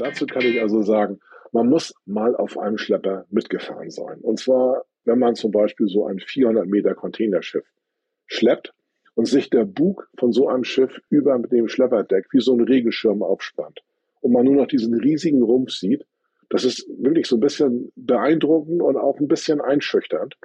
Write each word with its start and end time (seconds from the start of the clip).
Dazu 0.00 0.26
kann 0.26 0.42
ich 0.42 0.60
also 0.60 0.80
sagen, 0.80 1.20
man 1.52 1.68
muss 1.68 1.94
mal 2.06 2.34
auf 2.34 2.58
einem 2.58 2.78
Schlepper 2.78 3.26
mitgefahren 3.30 3.90
sein. 3.90 4.18
Und 4.20 4.38
zwar, 4.38 4.84
wenn 5.04 5.18
man 5.18 5.34
zum 5.34 5.50
Beispiel 5.50 5.88
so 5.88 6.06
ein 6.06 6.18
400 6.18 6.66
Meter 6.66 6.94
Containerschiff 6.94 7.66
schleppt 8.26 8.72
und 9.14 9.26
sich 9.26 9.50
der 9.50 9.66
Bug 9.66 10.08
von 10.16 10.32
so 10.32 10.48
einem 10.48 10.64
Schiff 10.64 11.00
über 11.10 11.38
dem 11.38 11.68
Schlepperdeck 11.68 12.28
wie 12.32 12.40
so 12.40 12.54
ein 12.54 12.62
Regenschirm 12.62 13.22
aufspannt 13.22 13.80
und 14.20 14.32
man 14.32 14.46
nur 14.46 14.54
noch 14.54 14.68
diesen 14.68 14.94
riesigen 14.94 15.42
Rumpf 15.42 15.72
sieht, 15.72 16.06
das 16.48 16.64
ist 16.64 16.88
wirklich 16.98 17.26
so 17.26 17.36
ein 17.36 17.40
bisschen 17.40 17.92
beeindruckend 17.94 18.80
und 18.80 18.96
auch 18.96 19.20
ein 19.20 19.28
bisschen 19.28 19.60
einschüchternd. 19.60 20.36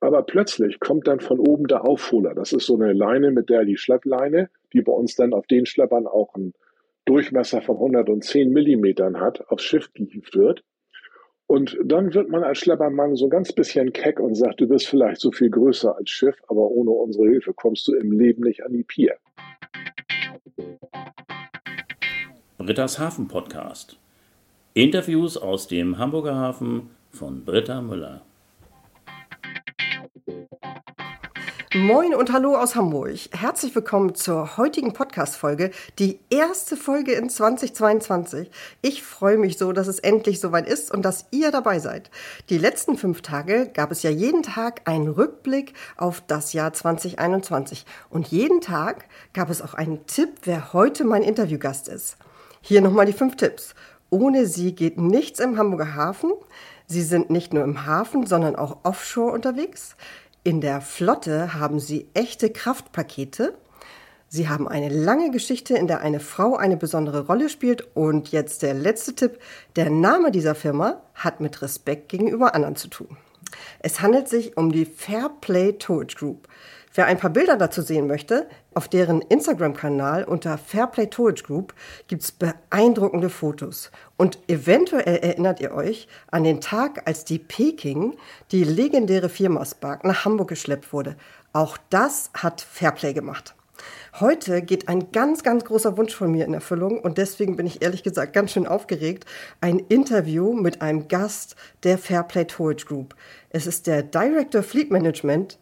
Aber 0.00 0.22
plötzlich 0.22 0.80
kommt 0.80 1.06
dann 1.06 1.20
von 1.20 1.38
oben 1.38 1.66
der 1.66 1.84
Aufholer. 1.84 2.34
Das 2.34 2.52
ist 2.52 2.66
so 2.66 2.74
eine 2.74 2.92
Leine, 2.92 3.30
mit 3.30 3.48
der 3.48 3.64
die 3.64 3.76
Schleppleine, 3.76 4.50
die 4.72 4.82
bei 4.82 4.92
uns 4.92 5.14
dann 5.14 5.32
auf 5.32 5.46
den 5.46 5.64
Schleppern 5.64 6.06
auch 6.06 6.34
einen 6.34 6.52
Durchmesser 7.04 7.62
von 7.62 7.76
110 7.76 8.50
Millimetern 8.50 9.20
hat, 9.20 9.48
aufs 9.48 9.64
Schiff 9.64 9.92
gehievt 9.92 10.36
wird. 10.36 10.62
Und 11.46 11.76
dann 11.84 12.14
wird 12.14 12.28
man 12.28 12.44
als 12.44 12.58
Schleppermann 12.58 13.16
so 13.16 13.26
ein 13.26 13.30
ganz 13.30 13.52
bisschen 13.52 13.92
keck 13.92 14.20
und 14.20 14.34
sagt, 14.34 14.60
du 14.60 14.68
bist 14.68 14.86
vielleicht 14.86 15.20
so 15.20 15.32
viel 15.32 15.50
größer 15.50 15.96
als 15.96 16.08
Schiff, 16.08 16.36
aber 16.48 16.70
ohne 16.70 16.90
unsere 16.90 17.28
Hilfe 17.28 17.52
kommst 17.52 17.86
du 17.88 17.94
im 17.94 18.12
Leben 18.12 18.42
nicht 18.42 18.64
an 18.64 18.72
die 18.72 18.84
Pier. 18.84 19.16
Britta's 22.58 22.98
Hafen 22.98 23.28
Podcast. 23.28 23.98
Interviews 24.72 25.36
aus 25.36 25.66
dem 25.66 25.98
Hamburger 25.98 26.36
Hafen 26.36 26.90
von 27.10 27.44
Britta 27.44 27.82
Müller. 27.82 28.22
Moin 31.74 32.14
und 32.14 32.30
hallo 32.34 32.54
aus 32.54 32.76
Hamburg. 32.76 33.16
Herzlich 33.32 33.74
willkommen 33.74 34.14
zur 34.14 34.58
heutigen 34.58 34.92
Podcast-Folge, 34.92 35.70
die 35.98 36.20
erste 36.28 36.76
Folge 36.76 37.12
in 37.12 37.30
2022. 37.30 38.50
Ich 38.82 39.02
freue 39.02 39.38
mich 39.38 39.56
so, 39.56 39.72
dass 39.72 39.86
es 39.86 39.98
endlich 39.98 40.38
soweit 40.38 40.68
ist 40.68 40.90
und 40.90 41.02
dass 41.02 41.24
ihr 41.30 41.50
dabei 41.50 41.78
seid. 41.78 42.10
Die 42.50 42.58
letzten 42.58 42.98
fünf 42.98 43.22
Tage 43.22 43.70
gab 43.72 43.90
es 43.90 44.02
ja 44.02 44.10
jeden 44.10 44.42
Tag 44.42 44.82
einen 44.84 45.08
Rückblick 45.08 45.72
auf 45.96 46.22
das 46.26 46.52
Jahr 46.52 46.74
2021 46.74 47.86
und 48.10 48.28
jeden 48.28 48.60
Tag 48.60 49.06
gab 49.32 49.48
es 49.48 49.62
auch 49.62 49.72
einen 49.72 50.06
Tipp, 50.06 50.28
wer 50.44 50.74
heute 50.74 51.04
mein 51.04 51.22
Interviewgast 51.22 51.88
ist. 51.88 52.18
Hier 52.60 52.82
nochmal 52.82 53.06
die 53.06 53.14
fünf 53.14 53.36
Tipps. 53.36 53.74
Ohne 54.10 54.44
sie 54.44 54.74
geht 54.74 54.98
nichts 54.98 55.40
im 55.40 55.56
Hamburger 55.56 55.94
Hafen. 55.94 56.32
Sie 56.86 57.00
sind 57.00 57.30
nicht 57.30 57.54
nur 57.54 57.64
im 57.64 57.86
Hafen, 57.86 58.26
sondern 58.26 58.56
auch 58.56 58.80
offshore 58.82 59.32
unterwegs. 59.32 59.96
In 60.44 60.60
der 60.60 60.80
Flotte 60.80 61.54
haben 61.54 61.78
sie 61.78 62.08
echte 62.14 62.50
Kraftpakete. 62.50 63.54
Sie 64.26 64.48
haben 64.48 64.66
eine 64.66 64.88
lange 64.88 65.30
Geschichte, 65.30 65.76
in 65.76 65.86
der 65.86 66.00
eine 66.00 66.18
Frau 66.18 66.56
eine 66.56 66.76
besondere 66.76 67.26
Rolle 67.26 67.48
spielt. 67.48 67.94
Und 67.94 68.32
jetzt 68.32 68.62
der 68.62 68.74
letzte 68.74 69.14
Tipp. 69.14 69.38
Der 69.76 69.88
Name 69.88 70.32
dieser 70.32 70.56
Firma 70.56 71.00
hat 71.14 71.40
mit 71.40 71.62
Respekt 71.62 72.08
gegenüber 72.08 72.56
anderen 72.56 72.74
zu 72.74 72.88
tun. 72.88 73.16
Es 73.78 74.00
handelt 74.00 74.28
sich 74.28 74.56
um 74.56 74.72
die 74.72 74.84
Fairplay 74.84 75.74
Towage 75.74 76.16
Group. 76.16 76.48
Wer 76.94 77.06
ein 77.06 77.16
paar 77.16 77.30
Bilder 77.30 77.56
dazu 77.56 77.80
sehen 77.80 78.06
möchte, 78.06 78.46
auf 78.74 78.86
deren 78.86 79.22
Instagram-Kanal 79.22 80.24
unter 80.24 80.58
Fairplay 80.58 81.06
Towage 81.06 81.42
Group 81.42 81.72
gibt 82.06 82.22
es 82.22 82.32
beeindruckende 82.32 83.30
Fotos. 83.30 83.90
Und 84.18 84.38
eventuell 84.46 85.16
erinnert 85.16 85.60
ihr 85.60 85.72
euch 85.72 86.06
an 86.30 86.44
den 86.44 86.60
Tag, 86.60 87.06
als 87.06 87.24
die 87.24 87.38
Peking, 87.38 88.18
die 88.50 88.64
legendäre 88.64 89.30
Viermastbark, 89.30 90.04
nach 90.04 90.26
Hamburg 90.26 90.48
geschleppt 90.48 90.92
wurde. 90.92 91.16
Auch 91.54 91.78
das 91.88 92.30
hat 92.34 92.60
Fairplay 92.60 93.14
gemacht. 93.14 93.54
Heute 94.20 94.60
geht 94.60 94.88
ein 94.88 95.10
ganz, 95.12 95.42
ganz 95.42 95.64
großer 95.64 95.96
Wunsch 95.96 96.14
von 96.14 96.30
mir 96.30 96.44
in 96.44 96.52
Erfüllung 96.52 97.00
und 97.00 97.16
deswegen 97.16 97.56
bin 97.56 97.66
ich 97.66 97.80
ehrlich 97.80 98.02
gesagt 98.02 98.34
ganz 98.34 98.52
schön 98.52 98.66
aufgeregt. 98.66 99.24
Ein 99.62 99.78
Interview 99.78 100.52
mit 100.52 100.82
einem 100.82 101.08
Gast 101.08 101.56
der 101.84 101.96
Fairplay 101.96 102.44
Towage 102.44 102.84
Group. 102.84 103.14
Es 103.48 103.66
ist 103.66 103.86
der 103.86 104.02
Director 104.02 104.62
Fleet 104.62 104.90
Management 104.90 105.58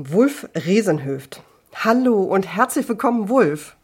Wulf 0.00 0.48
Resenhöft. 0.54 1.42
Hallo 1.74 2.22
und 2.22 2.46
herzlich 2.46 2.88
willkommen, 2.88 3.28
Wulf. 3.28 3.76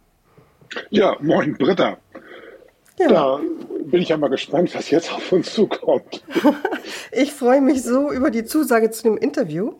Ja, 0.90 1.16
moin, 1.20 1.54
Britta. 1.58 1.98
Ja. 3.00 3.08
Da 3.08 3.40
bin 3.86 4.00
ich 4.00 4.10
ja 4.10 4.16
mal 4.16 4.30
gespannt, 4.30 4.72
was 4.76 4.90
jetzt 4.90 5.12
auf 5.12 5.32
uns 5.32 5.52
zukommt. 5.52 6.22
ich 7.10 7.32
freue 7.32 7.60
mich 7.60 7.82
so 7.82 8.12
über 8.12 8.30
die 8.30 8.44
Zusage 8.44 8.92
zu 8.92 9.02
dem 9.02 9.16
Interview. 9.16 9.72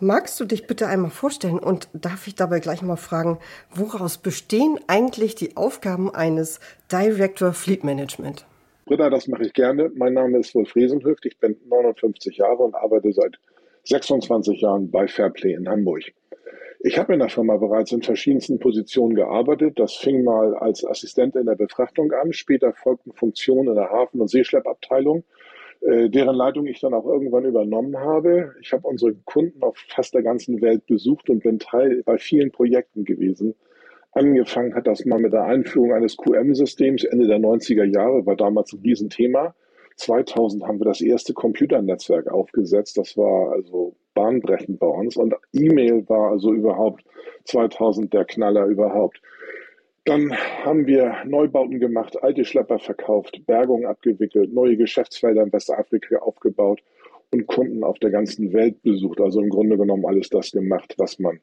Magst 0.00 0.38
du 0.38 0.44
dich 0.44 0.68
bitte 0.68 0.86
einmal 0.86 1.10
vorstellen 1.10 1.58
und 1.58 1.88
darf 1.92 2.28
ich 2.28 2.36
dabei 2.36 2.60
gleich 2.60 2.82
mal 2.82 2.94
fragen, 2.94 3.38
woraus 3.74 4.18
bestehen 4.18 4.78
eigentlich 4.86 5.34
die 5.34 5.56
Aufgaben 5.56 6.14
eines 6.14 6.60
Director 6.92 7.54
Fleet 7.54 7.82
Management? 7.82 8.46
Britta, 8.84 9.10
das 9.10 9.26
mache 9.26 9.46
ich 9.46 9.52
gerne. 9.52 9.90
Mein 9.96 10.14
Name 10.14 10.38
ist 10.38 10.54
Wolf 10.54 10.76
Resenhöft. 10.76 11.26
Ich 11.26 11.38
bin 11.38 11.56
59 11.68 12.36
Jahre 12.36 12.62
und 12.62 12.76
arbeite 12.76 13.12
seit 13.12 13.40
26 13.84 14.60
Jahren 14.60 14.90
bei 14.90 15.08
Fairplay 15.08 15.54
in 15.54 15.68
Hamburg. 15.68 16.12
Ich 16.84 16.98
habe 16.98 17.12
in 17.12 17.20
der 17.20 17.28
Firma 17.28 17.56
bereits 17.58 17.92
in 17.92 18.02
verschiedensten 18.02 18.58
Positionen 18.58 19.14
gearbeitet. 19.14 19.78
Das 19.78 19.94
fing 19.94 20.24
mal 20.24 20.56
als 20.56 20.84
Assistent 20.84 21.36
in 21.36 21.46
der 21.46 21.54
Befrachtung 21.54 22.10
an. 22.12 22.32
Später 22.32 22.72
folgten 22.72 23.12
Funktionen 23.12 23.68
in 23.68 23.74
der 23.76 23.90
Hafen- 23.90 24.20
und 24.20 24.28
Seeschleppabteilung, 24.28 25.22
äh, 25.82 26.10
deren 26.10 26.34
Leitung 26.34 26.66
ich 26.66 26.80
dann 26.80 26.92
auch 26.92 27.06
irgendwann 27.06 27.44
übernommen 27.44 27.96
habe. 27.96 28.54
Ich 28.60 28.72
habe 28.72 28.88
unsere 28.88 29.14
Kunden 29.24 29.62
auf 29.62 29.76
fast 29.88 30.14
der 30.14 30.22
ganzen 30.22 30.60
Welt 30.60 30.86
besucht 30.86 31.30
und 31.30 31.44
bin 31.44 31.60
Teil 31.60 32.02
bei 32.04 32.18
vielen 32.18 32.50
Projekten 32.50 33.04
gewesen. 33.04 33.54
Angefangen 34.10 34.74
hat 34.74 34.88
das 34.88 35.04
mal 35.04 35.20
mit 35.20 35.32
der 35.32 35.44
Einführung 35.44 35.92
eines 35.92 36.16
QM-Systems 36.16 37.04
Ende 37.04 37.28
der 37.28 37.38
90er 37.38 37.84
Jahre, 37.84 38.26
war 38.26 38.36
damals 38.36 38.72
ein 38.72 38.80
Riesenthema. 38.80 39.54
2000 40.02 40.64
haben 40.64 40.80
wir 40.80 40.86
das 40.86 41.00
erste 41.00 41.32
Computernetzwerk 41.32 42.28
aufgesetzt. 42.28 42.98
Das 42.98 43.16
war 43.16 43.52
also 43.52 43.94
bahnbrechend 44.14 44.78
bei 44.80 44.86
uns. 44.86 45.16
Und 45.16 45.34
E-Mail 45.52 46.08
war 46.08 46.32
also 46.32 46.52
überhaupt 46.52 47.04
2000 47.44 48.12
der 48.12 48.24
Knaller 48.24 48.66
überhaupt. 48.66 49.22
Dann 50.04 50.32
haben 50.64 50.86
wir 50.86 51.14
Neubauten 51.24 51.78
gemacht, 51.78 52.20
alte 52.22 52.44
Schlepper 52.44 52.80
verkauft, 52.80 53.40
Bergungen 53.46 53.86
abgewickelt, 53.86 54.52
neue 54.52 54.76
Geschäftsfelder 54.76 55.44
in 55.44 55.52
Westafrika 55.52 56.18
aufgebaut 56.18 56.82
und 57.30 57.46
Kunden 57.46 57.84
auf 57.84 58.00
der 58.00 58.10
ganzen 58.10 58.52
Welt 58.52 58.82
besucht. 58.82 59.20
Also 59.20 59.40
im 59.40 59.50
Grunde 59.50 59.78
genommen 59.78 60.04
alles 60.04 60.28
das 60.28 60.50
gemacht, 60.50 60.94
was 60.98 61.20
man 61.20 61.38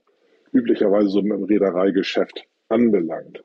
üblicherweise 0.52 1.08
so 1.08 1.22
dem 1.22 1.32
Reedereigeschäft 1.32 2.44
anbelangt. 2.68 3.44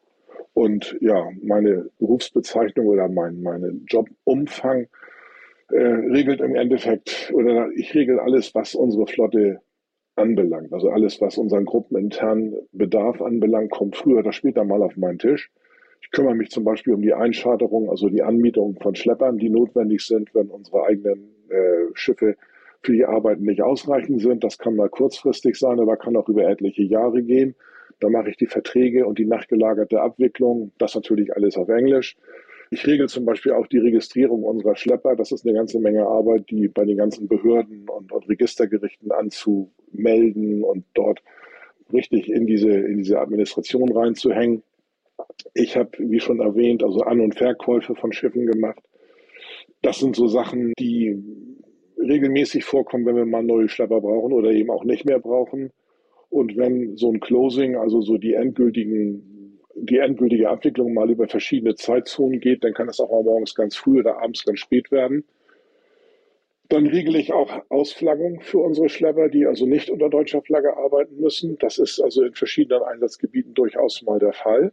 Und 0.52 0.96
ja, 1.00 1.28
meine 1.42 1.90
Berufsbezeichnung 1.98 2.86
oder 2.86 3.08
mein 3.08 3.42
meine 3.42 3.80
Jobumfang 3.88 4.86
äh, 5.70 5.78
regelt 5.78 6.40
im 6.40 6.54
Endeffekt, 6.54 7.32
oder 7.34 7.70
ich 7.74 7.94
regel 7.94 8.20
alles, 8.20 8.54
was 8.54 8.74
unsere 8.74 9.06
Flotte 9.06 9.60
anbelangt. 10.16 10.72
Also 10.72 10.90
alles, 10.90 11.20
was 11.20 11.38
unseren 11.38 11.64
gruppeninternen 11.64 12.54
Bedarf 12.72 13.20
anbelangt, 13.20 13.70
kommt 13.70 13.96
früher 13.96 14.18
oder 14.18 14.32
später 14.32 14.64
mal 14.64 14.82
auf 14.82 14.96
meinen 14.96 15.18
Tisch. 15.18 15.50
Ich 16.00 16.10
kümmere 16.10 16.34
mich 16.34 16.50
zum 16.50 16.64
Beispiel 16.64 16.94
um 16.94 17.02
die 17.02 17.14
Eincharterung, 17.14 17.90
also 17.90 18.08
die 18.08 18.22
Anmietung 18.22 18.76
von 18.80 18.94
Schleppern, 18.94 19.38
die 19.38 19.48
notwendig 19.48 20.06
sind, 20.06 20.34
wenn 20.34 20.48
unsere 20.48 20.84
eigenen 20.84 21.30
äh, 21.48 21.86
Schiffe 21.94 22.36
für 22.82 22.92
die 22.92 23.06
Arbeiten 23.06 23.44
nicht 23.44 23.62
ausreichend 23.62 24.20
sind. 24.20 24.44
Das 24.44 24.58
kann 24.58 24.76
mal 24.76 24.90
kurzfristig 24.90 25.58
sein, 25.58 25.80
aber 25.80 25.96
kann 25.96 26.16
auch 26.16 26.28
über 26.28 26.46
etliche 26.46 26.82
Jahre 26.82 27.22
gehen. 27.22 27.54
Da 28.00 28.08
mache 28.08 28.30
ich 28.30 28.36
die 28.36 28.46
Verträge 28.46 29.06
und 29.06 29.18
die 29.18 29.26
nachgelagerte 29.26 30.00
Abwicklung. 30.00 30.72
Das 30.78 30.94
natürlich 30.94 31.34
alles 31.34 31.56
auf 31.56 31.68
Englisch. 31.68 32.16
Ich 32.70 32.86
regel 32.86 33.08
zum 33.08 33.24
Beispiel 33.24 33.52
auch 33.52 33.66
die 33.66 33.78
Registrierung 33.78 34.42
unserer 34.42 34.74
Schlepper. 34.74 35.16
Das 35.16 35.32
ist 35.32 35.46
eine 35.46 35.54
ganze 35.54 35.78
Menge 35.78 36.06
Arbeit, 36.06 36.50
die 36.50 36.68
bei 36.68 36.84
den 36.84 36.96
ganzen 36.96 37.28
Behörden 37.28 37.88
und, 37.88 38.10
und 38.10 38.28
Registergerichten 38.28 39.12
anzumelden 39.12 40.64
und 40.64 40.84
dort 40.94 41.22
richtig 41.92 42.30
in 42.30 42.46
diese, 42.46 42.70
in 42.70 42.98
diese 42.98 43.20
Administration 43.20 43.92
reinzuhängen. 43.92 44.62
Ich 45.52 45.76
habe, 45.76 45.90
wie 45.98 46.20
schon 46.20 46.40
erwähnt, 46.40 46.82
also 46.82 47.00
An- 47.00 47.20
und 47.20 47.36
Verkäufe 47.36 47.94
von 47.94 48.12
Schiffen 48.12 48.46
gemacht. 48.46 48.82
Das 49.82 49.98
sind 49.98 50.16
so 50.16 50.26
Sachen, 50.26 50.72
die 50.78 51.22
regelmäßig 51.98 52.64
vorkommen, 52.64 53.06
wenn 53.06 53.16
wir 53.16 53.26
mal 53.26 53.42
neue 53.42 53.68
Schlepper 53.68 54.00
brauchen 54.00 54.32
oder 54.32 54.50
eben 54.50 54.70
auch 54.70 54.84
nicht 54.84 55.04
mehr 55.04 55.18
brauchen. 55.18 55.70
Und 56.34 56.56
wenn 56.56 56.96
so 56.96 57.12
ein 57.12 57.20
Closing, 57.20 57.76
also 57.76 58.00
so 58.00 58.18
die 58.18 58.34
endgültigen, 58.34 59.60
die 59.76 59.98
endgültige 59.98 60.50
Abwicklung 60.50 60.92
mal 60.92 61.08
über 61.08 61.28
verschiedene 61.28 61.76
Zeitzonen 61.76 62.40
geht, 62.40 62.64
dann 62.64 62.74
kann 62.74 62.88
das 62.88 62.98
auch 62.98 63.08
mal 63.08 63.22
morgens 63.22 63.54
ganz 63.54 63.76
früh 63.76 64.00
oder 64.00 64.20
abends 64.20 64.44
ganz 64.44 64.58
spät 64.58 64.90
werden. 64.90 65.22
Dann 66.68 66.88
regle 66.88 67.20
ich 67.20 67.32
auch 67.32 67.62
Ausflaggung 67.68 68.40
für 68.40 68.58
unsere 68.58 68.88
Schlepper, 68.88 69.28
die 69.28 69.46
also 69.46 69.64
nicht 69.64 69.90
unter 69.90 70.10
deutscher 70.10 70.42
Flagge 70.42 70.76
arbeiten 70.76 71.20
müssen. 71.20 71.56
Das 71.60 71.78
ist 71.78 72.00
also 72.00 72.24
in 72.24 72.34
verschiedenen 72.34 72.82
Einsatzgebieten 72.82 73.54
durchaus 73.54 74.02
mal 74.02 74.18
der 74.18 74.32
Fall. 74.32 74.72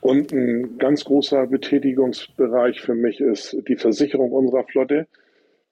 Und 0.00 0.32
ein 0.32 0.78
ganz 0.78 1.04
großer 1.04 1.46
Betätigungsbereich 1.46 2.80
für 2.80 2.96
mich 2.96 3.20
ist 3.20 3.56
die 3.68 3.76
Versicherung 3.76 4.32
unserer 4.32 4.64
Flotte. 4.64 5.06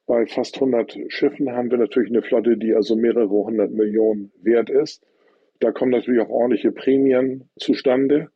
Bei 0.09 0.25
fast 0.25 0.55
100 0.55 0.99
Schiffen 1.09 1.53
haben 1.53 1.71
wir 1.71 1.77
natürlich 1.77 2.09
eine 2.09 2.23
Flotte, 2.23 2.57
die 2.57 2.75
also 2.75 2.97
mehrere 2.97 3.29
hundert 3.29 3.73
Millionen 3.73 4.33
wert 4.41 4.71
ist. 4.71 5.05
Da 5.61 5.71
kommen 5.71 5.91
natürlich 5.91 6.23
auch 6.23 6.31
ordentliche 6.31 6.73
Prämien 6.73 7.51
zustande. 7.59 8.31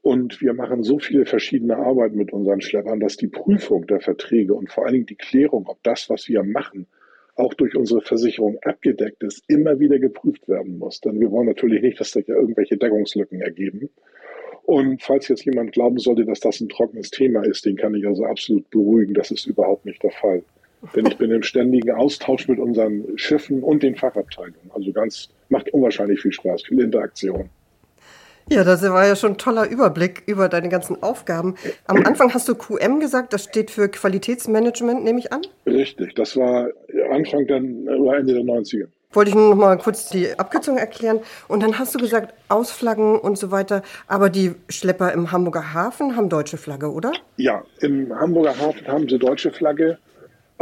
Und 0.00 0.40
wir 0.40 0.54
machen 0.54 0.82
so 0.82 0.98
viele 0.98 1.26
verschiedene 1.26 1.76
Arbeiten 1.76 2.16
mit 2.16 2.32
unseren 2.32 2.62
Schleppern, 2.62 2.98
dass 2.98 3.18
die 3.18 3.28
Prüfung 3.28 3.86
der 3.86 4.00
Verträge 4.00 4.54
und 4.54 4.72
vor 4.72 4.86
allen 4.86 4.94
Dingen 4.94 5.06
die 5.06 5.16
Klärung, 5.16 5.66
ob 5.68 5.82
das, 5.82 6.08
was 6.08 6.28
wir 6.28 6.42
machen, 6.44 6.86
auch 7.36 7.52
durch 7.52 7.76
unsere 7.76 8.00
Versicherung 8.00 8.56
abgedeckt 8.62 9.22
ist, 9.22 9.44
immer 9.48 9.78
wieder 9.78 9.98
geprüft 9.98 10.48
werden 10.48 10.78
muss. 10.78 11.02
Denn 11.02 11.20
wir 11.20 11.30
wollen 11.30 11.46
natürlich 11.46 11.82
nicht, 11.82 12.00
dass 12.00 12.12
da 12.12 12.20
irgendwelche 12.26 12.78
Deckungslücken 12.78 13.42
ergeben. 13.42 13.90
Und 14.62 15.02
falls 15.02 15.28
jetzt 15.28 15.44
jemand 15.44 15.72
glauben 15.72 15.98
sollte, 15.98 16.24
dass 16.24 16.40
das 16.40 16.62
ein 16.62 16.70
trockenes 16.70 17.10
Thema 17.10 17.44
ist, 17.44 17.66
den 17.66 17.76
kann 17.76 17.94
ich 17.94 18.06
also 18.06 18.24
absolut 18.24 18.70
beruhigen. 18.70 19.12
Das 19.12 19.30
ist 19.30 19.44
überhaupt 19.44 19.84
nicht 19.84 20.02
der 20.02 20.12
Fall. 20.12 20.42
Denn 20.94 21.06
ich 21.06 21.16
bin 21.16 21.30
im 21.30 21.42
ständigen 21.42 21.92
Austausch 21.92 22.48
mit 22.48 22.58
unseren 22.58 23.16
Schiffen 23.16 23.62
und 23.62 23.82
den 23.82 23.94
Fachabteilungen. 23.94 24.70
Also 24.74 24.92
ganz, 24.92 25.28
macht 25.48 25.72
unwahrscheinlich 25.72 26.20
viel 26.20 26.32
Spaß, 26.32 26.62
viel 26.64 26.80
Interaktion. 26.80 27.48
Ja, 28.50 28.64
das 28.64 28.82
war 28.82 29.06
ja 29.06 29.14
schon 29.14 29.32
ein 29.32 29.38
toller 29.38 29.68
Überblick 29.68 30.24
über 30.26 30.48
deine 30.48 30.68
ganzen 30.68 31.02
Aufgaben. 31.02 31.54
Am 31.86 32.04
Anfang 32.04 32.34
hast 32.34 32.48
du 32.48 32.56
QM 32.56 32.98
gesagt, 32.98 33.32
das 33.32 33.44
steht 33.44 33.70
für 33.70 33.88
Qualitätsmanagement, 33.88 35.04
nehme 35.04 35.20
ich 35.20 35.32
an? 35.32 35.42
Richtig, 35.64 36.14
das 36.16 36.36
war 36.36 36.68
Anfang 37.12 37.46
der, 37.46 37.62
oder 37.98 38.18
Ende 38.18 38.34
der 38.34 38.42
90er. 38.42 38.88
Wollte 39.12 39.28
ich 39.28 39.34
nur 39.34 39.50
noch 39.50 39.56
mal 39.56 39.76
kurz 39.78 40.08
die 40.08 40.38
Abkürzung 40.38 40.78
erklären. 40.78 41.20
Und 41.46 41.62
dann 41.62 41.78
hast 41.78 41.94
du 41.94 41.98
gesagt, 41.98 42.34
Ausflaggen 42.48 43.18
und 43.18 43.36
so 43.36 43.50
weiter. 43.50 43.82
Aber 44.06 44.30
die 44.30 44.54
Schlepper 44.70 45.12
im 45.12 45.30
Hamburger 45.30 45.74
Hafen 45.74 46.16
haben 46.16 46.30
deutsche 46.30 46.56
Flagge, 46.56 46.90
oder? 46.90 47.12
Ja, 47.36 47.62
im 47.80 48.12
Hamburger 48.18 48.58
Hafen 48.58 48.88
haben 48.88 49.08
sie 49.08 49.18
deutsche 49.18 49.50
Flagge. 49.50 49.98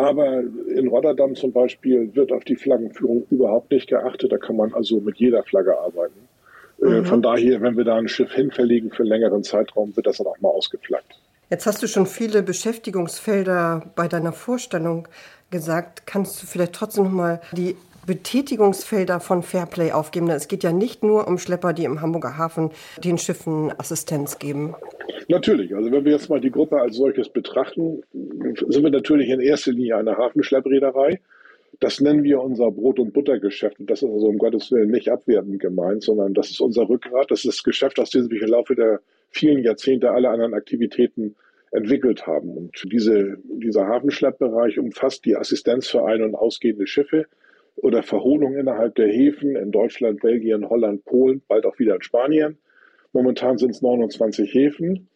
Aber 0.01 0.41
in 0.41 0.89
Rotterdam 0.89 1.35
zum 1.35 1.53
Beispiel 1.53 2.15
wird 2.15 2.33
auf 2.33 2.45
die 2.45 2.57
Flaggenführung 2.57 3.27
überhaupt 3.31 3.71
nicht 3.71 3.89
geachtet. 3.89 4.33
Da 4.33 4.39
kann 4.39 4.57
man 4.57 4.73
also 4.75 5.01
mit 5.01 5.19
jeder 5.19 5.43
Flagge 5.43 5.79
arbeiten. 5.79 6.29
Äh, 6.83 6.87
mhm. 6.87 7.05
Von 7.05 7.23
daher, 7.23 7.61
wenn 7.61 7.77
wir 7.77 7.85
da 7.85 7.97
ein 7.97 8.09
Schiff 8.09 8.33
hinverlegen 8.33 8.91
für 8.91 9.03
einen 9.03 9.11
längeren 9.11 9.43
Zeitraum, 9.43 9.95
wird 9.97 10.07
das 10.07 10.19
dann 10.19 10.27
auch 10.27 10.41
mal 10.41 10.49
ausgeflaggt. 10.49 11.19
Jetzt 11.51 11.67
hast 11.67 11.83
du 11.83 11.89
schon 11.89 12.07
viele 12.07 12.43
Beschäftigungsfelder 12.43 13.91
bei 13.97 14.07
deiner 14.07 14.33
Vorstellung 14.33 15.09
gesagt. 15.51 16.07
Kannst 16.07 16.43
du 16.43 16.47
vielleicht 16.47 16.75
trotzdem 16.75 17.05
noch 17.05 17.11
mal 17.11 17.41
die 17.53 17.77
Betätigungsfelder 18.07 19.21
von 19.21 19.43
Fairplay 19.43 19.93
aufgeben? 19.93 20.29
Es 20.31 20.49
geht 20.49 20.63
ja 20.63 20.73
nicht 20.73 21.03
nur 21.03 21.29
um 21.29 21.39
Schlepper, 21.39 21.73
die 21.73 21.85
im 21.85 22.01
Hamburger 22.01 22.39
Hafen 22.39 22.71
den 23.05 23.19
Schiffen 23.19 23.73
Assistenz 23.79 24.39
geben. 24.39 24.75
Natürlich. 25.29 25.75
Also 25.75 25.93
wenn 25.93 26.05
wir 26.05 26.13
jetzt 26.13 26.29
mal 26.29 26.41
die 26.41 26.51
Gruppe 26.51 26.81
als 26.81 26.97
solches 26.97 27.29
betrachten, 27.29 28.03
sind 28.13 28.83
wir 28.83 28.91
natürlich 28.91 29.29
in 29.29 29.41
erster 29.41 29.73
Linie 29.73 29.97
eine 29.97 30.17
Hafenschleppreederei. 30.17 31.21
Das 31.79 32.01
nennen 32.01 32.25
wir 32.25 32.43
unser 32.43 32.71
Brot- 32.71 32.99
und 32.99 33.13
Buttergeschäft. 33.13 33.81
Und 33.81 33.89
das 33.91 34.03
ist 34.03 34.11
also 34.11 34.27
um 34.27 34.39
Gottes 34.39 34.71
Willen 34.71 34.91
nicht 34.91 35.09
abwertend 35.09 35.61
gemeint, 35.61 36.03
sondern 36.03 36.35
das 36.35 36.51
ist 36.51 36.61
unser 36.61 36.89
Rückgrat. 36.89 37.31
Das 37.31 37.41
ist 37.41 37.49
das 37.49 37.63
Geschäft, 37.63 37.99
aus 37.99 38.11
dem 38.11 38.25
sich 38.25 38.43
im 38.43 38.49
Laufe 38.49 38.75
der 38.75 39.01
vielen 39.31 39.63
Jahrzehnte 39.63 40.11
alle 40.11 40.29
anderen 40.29 40.55
Aktivitäten 40.55 41.37
entwickelt 41.71 42.27
haben. 42.27 42.57
Und 42.57 42.83
diese, 42.91 43.39
dieser 43.45 43.87
Hafenschleppbereich 43.87 44.79
umfasst 44.79 45.25
die 45.25 45.37
Assistenz 45.37 45.87
für 45.87 46.05
ein- 46.05 46.23
und 46.23 46.35
ausgehende 46.35 46.87
Schiffe 46.87 47.27
oder 47.77 48.03
Verholung 48.03 48.55
innerhalb 48.57 48.95
der 48.95 49.09
Häfen 49.09 49.57
in 49.57 49.71
Deutschland, 49.71 50.21
Belgien, 50.21 50.69
Holland, 50.69 51.05
Polen, 51.05 51.43
bald 51.49 51.67
auch 51.67 51.79
wieder 51.79 51.95
in 51.95 52.03
Spanien. 52.03 52.59
Momentan 53.13 53.59
sind 53.59 53.71
es 53.71 53.83
29 53.83 54.53
Häfen. 54.53 55.09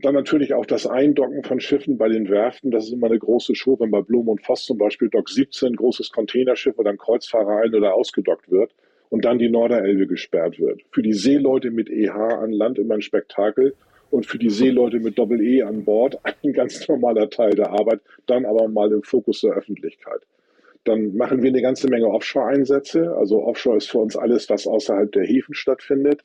Dann 0.00 0.14
natürlich 0.14 0.54
auch 0.54 0.64
das 0.64 0.86
Eindocken 0.86 1.42
von 1.44 1.60
Schiffen 1.60 1.98
bei 1.98 2.08
den 2.08 2.28
Werften. 2.28 2.70
Das 2.70 2.86
ist 2.86 2.92
immer 2.92 3.08
eine 3.08 3.18
große 3.18 3.54
Show, 3.54 3.78
wenn 3.78 3.90
bei 3.90 4.00
Blum 4.00 4.28
und 4.28 4.42
Voss 4.42 4.64
zum 4.64 4.78
Beispiel 4.78 5.08
Dock 5.08 5.28
17, 5.28 5.76
großes 5.76 6.12
Containerschiff 6.12 6.78
oder 6.78 6.90
ein 6.90 6.98
Kreuzfahrer 6.98 7.62
ein- 7.62 7.74
oder 7.74 7.94
ausgedockt 7.94 8.50
wird 8.50 8.72
und 9.10 9.24
dann 9.26 9.38
die 9.38 9.50
Norderelbe 9.50 10.06
gesperrt 10.06 10.58
wird. 10.58 10.80
Für 10.90 11.02
die 11.02 11.12
Seeleute 11.12 11.70
mit 11.70 11.90
EH 11.90 12.14
an 12.14 12.52
Land 12.52 12.78
immer 12.78 12.94
ein 12.94 13.02
Spektakel 13.02 13.74
und 14.10 14.24
für 14.24 14.38
die 14.38 14.50
Seeleute 14.50 15.00
mit 15.00 15.18
Doppel-E 15.18 15.62
an 15.62 15.84
Bord 15.84 16.18
ein 16.42 16.52
ganz 16.52 16.88
normaler 16.88 17.28
Teil 17.28 17.50
der 17.50 17.70
Arbeit, 17.70 18.00
dann 18.26 18.46
aber 18.46 18.68
mal 18.68 18.90
im 18.92 19.02
Fokus 19.02 19.42
der 19.42 19.52
Öffentlichkeit. 19.52 20.22
Dann 20.84 21.14
machen 21.14 21.42
wir 21.42 21.50
eine 21.50 21.62
ganze 21.62 21.88
Menge 21.88 22.08
Offshore-Einsätze. 22.08 23.14
Also 23.16 23.44
Offshore 23.44 23.76
ist 23.76 23.90
für 23.90 23.98
uns 23.98 24.16
alles, 24.16 24.50
was 24.50 24.66
außerhalb 24.66 25.12
der 25.12 25.24
Häfen 25.24 25.54
stattfindet. 25.54 26.24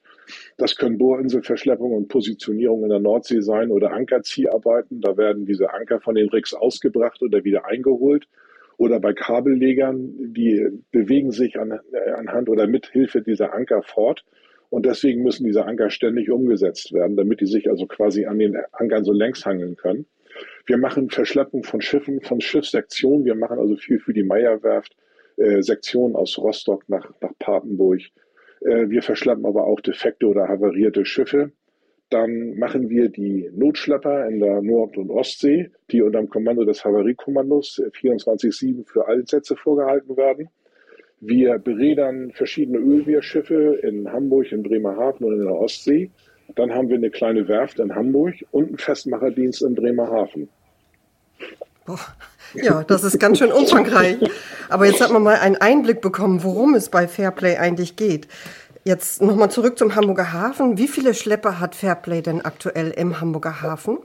Das 0.58 0.76
können 0.76 0.98
Bohrinselverschleppungen 0.98 1.96
und 1.96 2.08
Positionierung 2.08 2.84
in 2.84 2.90
der 2.90 3.00
Nordsee 3.00 3.42
sein 3.42 3.70
oder 3.70 3.92
Ankerzieharbeiten. 3.92 5.02
Da 5.02 5.16
werden 5.16 5.46
diese 5.46 5.72
Anker 5.74 6.00
von 6.00 6.16
den 6.16 6.30
Rigs 6.30 6.56
ausgebracht 6.56 7.22
oder 7.22 7.44
wieder 7.44 7.66
eingeholt. 7.66 8.28
Oder 8.78 9.00
bei 9.00 9.14
Kabellegern, 9.14 10.34
die 10.34 10.68
bewegen 10.92 11.32
sich 11.32 11.60
an, 11.60 11.80
anhand 12.16 12.50
oder 12.50 12.68
mit 12.68 12.88
Hilfe 12.88 13.22
dieser 13.22 13.54
Anker 13.54 13.84
fort. 13.84 14.24
Und 14.70 14.86
deswegen 14.86 15.24
müssen 15.24 15.46
diese 15.46 15.66
Anker 15.66 15.90
ständig 15.90 16.32
umgesetzt 16.32 16.94
werden, 16.94 17.16
damit 17.16 17.42
die 17.42 17.46
sich 17.46 17.70
also 17.70 17.86
quasi 17.86 18.26
an 18.26 18.40
den 18.40 18.58
Ankern 18.72 19.04
so 19.04 19.14
längs 19.14 19.46
hangeln 19.46 19.76
können. 19.78 20.06
Wir 20.66 20.78
machen 20.78 21.10
Verschleppung 21.10 21.64
von 21.64 21.82
Schiffen, 21.82 22.22
von 22.22 22.42
Schiffssektionen. 22.42 23.26
Wir 23.26 23.36
machen 23.36 23.60
also 23.60 23.76
viel 23.76 24.00
für 24.00 24.14
die 24.14 24.24
Meierwerft, 24.24 24.96
äh, 25.38 25.62
Sektionen 25.62 26.16
aus 26.16 26.38
Rostock 26.38 26.88
nach, 26.88 27.12
nach 27.22 27.32
Papenburg. 27.40 28.02
Äh, 28.62 28.90
wir 28.90 29.02
verschleppen 29.02 29.46
aber 29.46 29.66
auch 29.66 29.80
defekte 29.82 30.28
oder 30.28 30.48
havarierte 30.48 31.06
Schiffe. 31.06 31.52
Dann 32.10 32.58
machen 32.58 32.90
wir 32.90 33.10
die 33.10 33.50
Notschlepper 33.54 34.28
in 34.28 34.40
der 34.40 34.62
Nord- 34.62 34.98
und 34.98 35.12
Ostsee, 35.12 35.72
die 35.92 36.02
unter 36.02 36.20
dem 36.20 36.30
Kommando 36.30 36.64
des 36.64 36.86
Havariekommandos 36.86 37.82
24-7 37.94 38.86
für 38.86 39.08
Einsätze 39.08 39.58
vorgehalten 39.58 40.16
werden. 40.16 40.50
Wir 41.20 41.58
berädern 41.58 42.32
verschiedene 42.32 42.78
Ölwehrschiffe 42.78 43.80
in 43.84 44.10
Hamburg, 44.12 44.52
in 44.52 44.64
Bremerhaven 44.64 45.26
und 45.26 45.34
in 45.34 45.46
der 45.46 45.56
Ostsee. 45.56 46.12
Dann 46.58 46.74
haben 46.74 46.90
wir 46.90 46.98
eine 46.98 47.12
kleine 47.12 47.48
Werft 47.48 47.80
in 47.80 47.94
Hamburg 47.94 48.34
und 48.52 48.68
einen 48.68 48.78
Festmacherdienst 48.78 49.62
in 49.62 49.76
Bremerhaven. 49.76 50.50
Boah, 51.86 52.00
ja, 52.54 52.84
das 52.84 53.04
ist 53.04 53.20
ganz 53.20 53.38
schön 53.38 53.52
umfangreich. 53.52 54.18
Aber 54.68 54.86
jetzt 54.86 55.00
hat 55.00 55.12
man 55.12 55.24
mal 55.24 55.36
einen 55.36 55.56
Einblick 55.56 56.02
bekommen, 56.02 56.44
worum 56.44 56.74
es 56.74 56.90
bei 56.90 57.08
Fairplay 57.08 57.58
eigentlich 57.58 57.96
geht. 57.96 58.28
Jetzt 58.84 59.22
nochmal 59.22 59.52
zurück 59.52 59.78
zum 59.78 59.96
Hamburger 59.96 60.34
Hafen. 60.34 60.78
Wie 60.78 60.88
viele 60.88 61.14
Schlepper 61.14 61.60
hat 61.60 61.76
Fairplay 61.76 62.22
denn 62.22 62.42
aktuell 62.42 62.92
im 62.92 63.22
Hamburger 63.22 63.62
Hafen? 63.62 64.00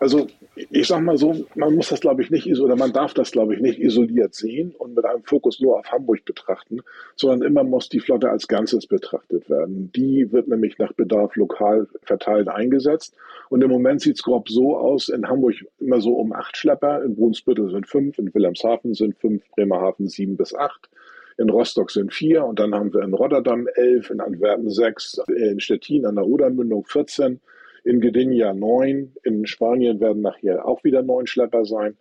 Also 0.00 0.26
ich 0.70 0.88
sage 0.88 1.02
mal 1.02 1.16
so, 1.16 1.46
man 1.54 1.74
muss 1.74 1.88
das 1.88 2.00
glaube 2.00 2.22
ich 2.22 2.30
nicht 2.30 2.48
oder 2.58 2.76
man 2.76 2.92
darf 2.92 3.14
das 3.14 3.30
glaube 3.30 3.54
ich 3.54 3.60
nicht 3.60 3.78
isoliert 3.78 4.34
sehen 4.34 4.74
und 4.76 4.94
mit 4.94 5.04
einem 5.04 5.22
Fokus 5.22 5.60
nur 5.60 5.78
auf 5.78 5.90
Hamburg 5.90 6.24
betrachten, 6.24 6.80
sondern 7.16 7.42
immer 7.42 7.64
muss 7.64 7.88
die 7.88 8.00
Flotte 8.00 8.30
als 8.30 8.48
Ganzes 8.48 8.86
betrachtet 8.86 9.48
werden. 9.48 9.92
Die 9.94 10.32
wird 10.32 10.48
nämlich 10.48 10.78
nach 10.78 10.92
Bedarf 10.92 11.36
lokal 11.36 11.86
verteilt 12.02 12.48
eingesetzt 12.48 13.14
und 13.48 13.62
im 13.62 13.70
Moment 13.70 14.00
sieht 14.00 14.16
es 14.16 14.22
grob 14.22 14.48
so 14.48 14.76
aus, 14.76 15.08
in 15.08 15.28
Hamburg 15.28 15.54
immer 15.78 16.00
so 16.00 16.14
um 16.14 16.32
acht 16.32 16.56
Schlepper, 16.56 17.02
in 17.04 17.14
Brunsbüttel 17.14 17.70
sind 17.70 17.86
fünf, 17.86 18.18
in 18.18 18.32
Wilhelmshaven 18.34 18.94
sind 18.94 19.16
fünf, 19.16 19.42
Bremerhaven 19.50 20.08
sieben 20.08 20.36
bis 20.36 20.54
acht. 20.54 20.88
In 21.36 21.50
Rostock 21.50 21.92
sind 21.92 22.12
vier 22.12 22.44
und 22.44 22.58
dann 22.58 22.74
haben 22.74 22.92
wir 22.92 23.02
in 23.02 23.14
Rotterdam 23.14 23.68
elf, 23.76 24.10
in 24.10 24.20
Antwerpen 24.20 24.70
sechs, 24.70 25.20
in 25.28 25.60
Stettin 25.60 26.04
an 26.04 26.16
der 26.16 26.26
Odermündung 26.26 26.84
14 26.84 27.40
in 27.88 28.00
Gdynia 28.00 28.52
neun. 28.52 29.14
In 29.24 29.46
Spanien 29.46 29.98
werden 29.98 30.20
nachher 30.20 30.66
auch 30.66 30.84
wieder 30.84 31.02
neun 31.02 31.26
Schlepper 31.26 31.64
sein. 31.64 31.96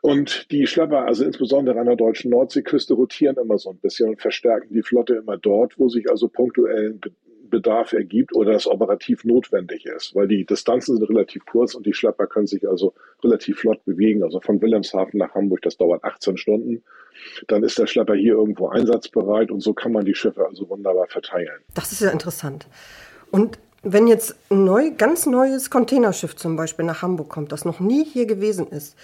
Und 0.00 0.52
die 0.52 0.68
Schlepper, 0.68 1.06
also 1.06 1.24
insbesondere 1.24 1.80
an 1.80 1.86
der 1.86 1.96
deutschen 1.96 2.30
Nordseeküste, 2.30 2.94
rotieren 2.94 3.36
immer 3.36 3.58
so 3.58 3.70
ein 3.70 3.78
bisschen 3.78 4.10
und 4.10 4.20
verstärken 4.20 4.72
die 4.72 4.82
Flotte 4.82 5.14
immer 5.16 5.36
dort, 5.36 5.76
wo 5.78 5.88
sich 5.88 6.08
also 6.08 6.28
punktuellen 6.28 7.00
Bedarf 7.50 7.92
ergibt 7.92 8.34
oder 8.34 8.52
das 8.52 8.66
operativ 8.68 9.24
notwendig 9.24 9.86
ist, 9.86 10.14
weil 10.14 10.28
die 10.28 10.44
Distanzen 10.44 10.96
sind 10.96 11.08
relativ 11.08 11.44
kurz 11.46 11.74
und 11.74 11.86
die 11.86 11.92
Schlepper 11.92 12.26
können 12.26 12.46
sich 12.46 12.68
also 12.68 12.94
relativ 13.24 13.58
flott 13.58 13.84
bewegen. 13.84 14.22
Also 14.22 14.40
von 14.40 14.60
Wilhelmshaven 14.60 15.18
nach 15.18 15.34
Hamburg, 15.34 15.62
das 15.62 15.76
dauert 15.76 16.04
18 16.04 16.36
Stunden. 16.36 16.84
Dann 17.48 17.64
ist 17.64 17.78
der 17.78 17.86
Schlepper 17.86 18.14
hier 18.14 18.34
irgendwo 18.34 18.68
einsatzbereit 18.68 19.50
und 19.50 19.60
so 19.60 19.74
kann 19.74 19.92
man 19.92 20.04
die 20.04 20.14
Schiffe 20.14 20.46
also 20.46 20.68
wunderbar 20.68 21.08
verteilen. 21.08 21.62
Das 21.74 21.90
ist 21.90 22.00
ja 22.00 22.10
interessant. 22.10 22.68
Und 23.30 23.58
wenn 23.88 24.08
jetzt 24.08 24.34
ein 24.50 24.64
neu, 24.64 24.90
ganz 24.90 25.26
neues 25.26 25.70
Containerschiff 25.70 26.34
zum 26.34 26.56
Beispiel 26.56 26.84
nach 26.84 27.02
Hamburg 27.02 27.28
kommt, 27.28 27.52
das 27.52 27.64
noch 27.64 27.78
nie 27.78 28.04
hier 28.04 28.26
gewesen 28.26 28.66
ist, 28.68 28.96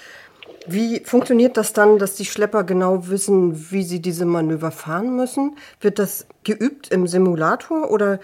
wie 0.66 1.00
funktioniert 1.04 1.56
das 1.56 1.72
dann, 1.72 1.98
dass 1.98 2.14
die 2.14 2.24
Schlepper 2.24 2.64
genau 2.64 3.08
wissen, 3.08 3.70
wie 3.70 3.84
sie 3.84 4.00
diese 4.00 4.26
Manöver 4.26 4.70
fahren 4.70 5.16
müssen? 5.16 5.56
Wird 5.80 5.98
das 5.98 6.26
geübt 6.44 6.88
im 6.88 7.06
Simulator 7.06 7.90
oder 7.90 8.20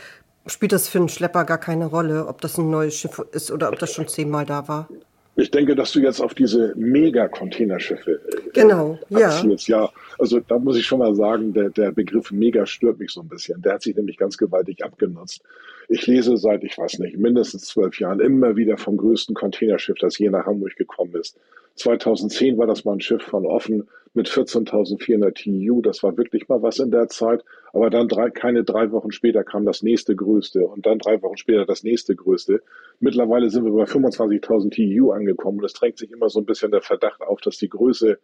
spielt 0.46 0.72
das 0.72 0.88
für 0.88 0.98
einen 0.98 1.08
Schlepper 1.08 1.44
gar 1.44 1.58
keine 1.58 1.86
Rolle, 1.86 2.26
ob 2.26 2.40
das 2.40 2.58
ein 2.58 2.70
neues 2.70 2.94
Schiff 2.94 3.18
ist 3.32 3.50
oder 3.50 3.68
ob 3.68 3.78
das 3.78 3.92
schon 3.92 4.08
zehnmal 4.08 4.44
da 4.44 4.66
war? 4.68 4.88
Ich 5.40 5.52
denke, 5.52 5.76
dass 5.76 5.92
du 5.92 6.00
jetzt 6.00 6.20
auf 6.20 6.34
diese 6.34 6.74
Mega-Containerschiffe 6.74 8.10
äh, 8.10 8.50
genau, 8.52 8.98
ja. 9.08 9.40
Ja, 9.44 9.88
also 10.18 10.40
da 10.40 10.58
muss 10.58 10.76
ich 10.76 10.84
schon 10.84 10.98
mal 10.98 11.14
sagen, 11.14 11.52
der, 11.52 11.70
der 11.70 11.92
Begriff 11.92 12.32
Mega 12.32 12.66
stört 12.66 12.98
mich 12.98 13.12
so 13.12 13.20
ein 13.20 13.28
bisschen. 13.28 13.62
Der 13.62 13.74
hat 13.74 13.82
sich 13.82 13.94
nämlich 13.94 14.16
ganz 14.16 14.36
gewaltig 14.36 14.84
abgenutzt. 14.84 15.42
Ich 15.88 16.04
lese 16.08 16.36
seit, 16.36 16.64
ich 16.64 16.76
weiß 16.76 16.98
nicht, 16.98 17.18
mindestens 17.18 17.66
zwölf 17.66 18.00
Jahren 18.00 18.18
immer 18.18 18.56
wieder 18.56 18.76
vom 18.78 18.96
größten 18.96 19.36
Containerschiff, 19.36 19.96
das 20.00 20.18
je 20.18 20.28
nach 20.28 20.44
Hamburg 20.44 20.74
gekommen 20.74 21.14
ist. 21.14 21.38
2010 21.78 22.58
war 22.58 22.66
das 22.66 22.84
mal 22.84 22.92
ein 22.92 23.00
Schiff 23.00 23.22
von 23.22 23.46
Offen 23.46 23.88
mit 24.14 24.28
14.400 24.28 25.34
TU. 25.34 25.80
Das 25.80 26.02
war 26.02 26.16
wirklich 26.16 26.48
mal 26.48 26.62
was 26.62 26.78
in 26.78 26.90
der 26.90 27.08
Zeit. 27.08 27.44
Aber 27.72 27.90
dann 27.90 28.08
drei, 28.08 28.30
keine 28.30 28.64
drei 28.64 28.90
Wochen 28.90 29.12
später 29.12 29.44
kam 29.44 29.64
das 29.64 29.82
nächste 29.82 30.16
größte 30.16 30.66
und 30.66 30.86
dann 30.86 30.98
drei 30.98 31.22
Wochen 31.22 31.36
später 31.36 31.66
das 31.66 31.82
nächste 31.82 32.16
größte. 32.16 32.62
Mittlerweile 33.00 33.50
sind 33.50 33.64
wir 33.64 33.72
bei 33.72 33.84
25.000 33.84 34.98
TU 34.98 35.12
angekommen 35.12 35.58
und 35.58 35.64
es 35.64 35.72
drängt 35.72 35.98
sich 35.98 36.10
immer 36.10 36.28
so 36.28 36.40
ein 36.40 36.46
bisschen 36.46 36.70
der 36.70 36.82
Verdacht 36.82 37.22
auf, 37.22 37.40
dass 37.40 37.58
die 37.58 37.68
Größe 37.68 38.18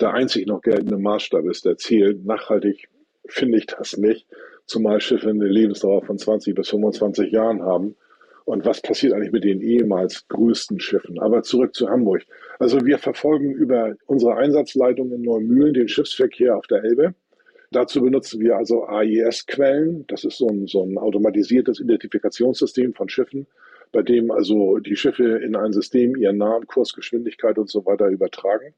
der 0.00 0.14
einzig 0.14 0.46
noch 0.46 0.62
geltende 0.62 0.98
Maßstab 0.98 1.44
ist, 1.46 1.64
der 1.64 1.76
zählt. 1.76 2.24
Nachhaltig 2.24 2.88
finde 3.26 3.58
ich 3.58 3.66
das 3.66 3.96
nicht, 3.96 4.26
zumal 4.66 5.00
Schiffe 5.00 5.30
eine 5.30 5.46
Lebensdauer 5.46 6.04
von 6.04 6.18
20 6.18 6.54
bis 6.54 6.70
25 6.70 7.30
Jahren 7.30 7.62
haben. 7.62 7.96
Und 8.44 8.64
was 8.64 8.80
passiert 8.80 9.12
eigentlich 9.12 9.32
mit 9.32 9.44
den 9.44 9.60
ehemals 9.60 10.26
größten 10.28 10.80
Schiffen? 10.80 11.18
Aber 11.20 11.42
zurück 11.42 11.74
zu 11.74 11.88
Hamburg. 11.88 12.24
Also 12.58 12.84
wir 12.84 12.98
verfolgen 12.98 13.52
über 13.52 13.94
unsere 14.06 14.36
Einsatzleitung 14.36 15.12
in 15.12 15.22
Neumühlen 15.22 15.74
den 15.74 15.88
Schiffsverkehr 15.88 16.56
auf 16.56 16.66
der 16.66 16.82
Elbe. 16.82 17.14
Dazu 17.70 18.02
benutzen 18.02 18.40
wir 18.40 18.56
also 18.56 18.84
AIS-Quellen. 18.84 20.04
Das 20.08 20.24
ist 20.24 20.36
so 20.38 20.48
ein, 20.48 20.66
so 20.66 20.84
ein 20.84 20.98
automatisiertes 20.98 21.80
Identifikationssystem 21.80 22.92
von 22.92 23.08
Schiffen, 23.08 23.46
bei 23.92 24.02
dem 24.02 24.30
also 24.30 24.78
die 24.78 24.96
Schiffe 24.96 25.38
in 25.38 25.56
ein 25.56 25.72
System 25.72 26.16
ihren 26.16 26.36
Namen, 26.36 26.66
Kurs, 26.66 26.92
Geschwindigkeit 26.92 27.58
und 27.58 27.70
so 27.70 27.86
weiter 27.86 28.08
übertragen. 28.08 28.74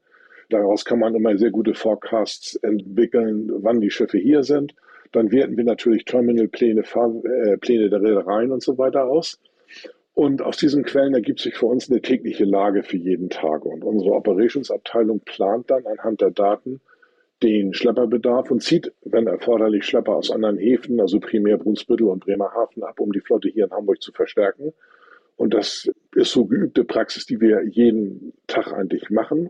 Daraus 0.49 0.85
kann 0.85 0.99
man 0.99 1.15
immer 1.15 1.37
sehr 1.37 1.51
gute 1.51 1.73
Forecasts 1.73 2.55
entwickeln, 2.57 3.49
wann 3.51 3.81
die 3.81 3.89
Schiffe 3.89 4.17
hier 4.17 4.43
sind. 4.43 4.75
Dann 5.11 5.31
werten 5.31 5.57
wir 5.57 5.63
natürlich 5.63 6.05
Terminalpläne, 6.05 6.81
äh, 6.81 7.57
Pläne 7.57 7.89
der 7.89 8.01
Reedereien 8.01 8.51
und 8.51 8.63
so 8.63 8.77
weiter 8.77 9.05
aus. 9.05 9.39
Und 10.15 10.41
aus 10.41 10.55
diesen 10.55 10.83
Quellen 10.83 11.13
ergibt 11.13 11.41
sich 11.41 11.55
für 11.55 11.65
uns 11.65 11.91
eine 11.91 12.01
tägliche 12.01 12.45
Lage 12.45 12.83
für 12.83 12.95
jeden 12.95 13.29
Tag. 13.29 13.65
Und 13.65 13.83
unsere 13.83 14.13
Operationsabteilung 14.13 15.19
plant 15.19 15.69
dann 15.69 15.85
anhand 15.85 16.21
der 16.21 16.31
Daten 16.31 16.79
den 17.43 17.73
Schlepperbedarf 17.73 18.49
und 18.49 18.63
zieht, 18.63 18.93
wenn 19.03 19.27
erforderlich, 19.27 19.83
Schlepper 19.83 20.15
aus 20.15 20.31
anderen 20.31 20.57
Häfen, 20.57 21.01
also 21.01 21.19
primär 21.19 21.57
Brunsbüttel 21.57 22.07
und 22.07 22.23
Bremerhaven 22.23 22.83
ab, 22.83 23.01
um 23.01 23.11
die 23.11 23.19
Flotte 23.19 23.49
hier 23.49 23.65
in 23.65 23.71
Hamburg 23.71 24.01
zu 24.01 24.13
verstärken. 24.13 24.71
Und 25.35 25.53
das 25.53 25.91
ist 26.15 26.31
so 26.31 26.45
geübte 26.45 26.85
Praxis, 26.85 27.25
die 27.25 27.41
wir 27.41 27.63
jeden 27.65 28.31
Tag 28.47 28.71
eigentlich 28.71 29.09
machen. 29.09 29.49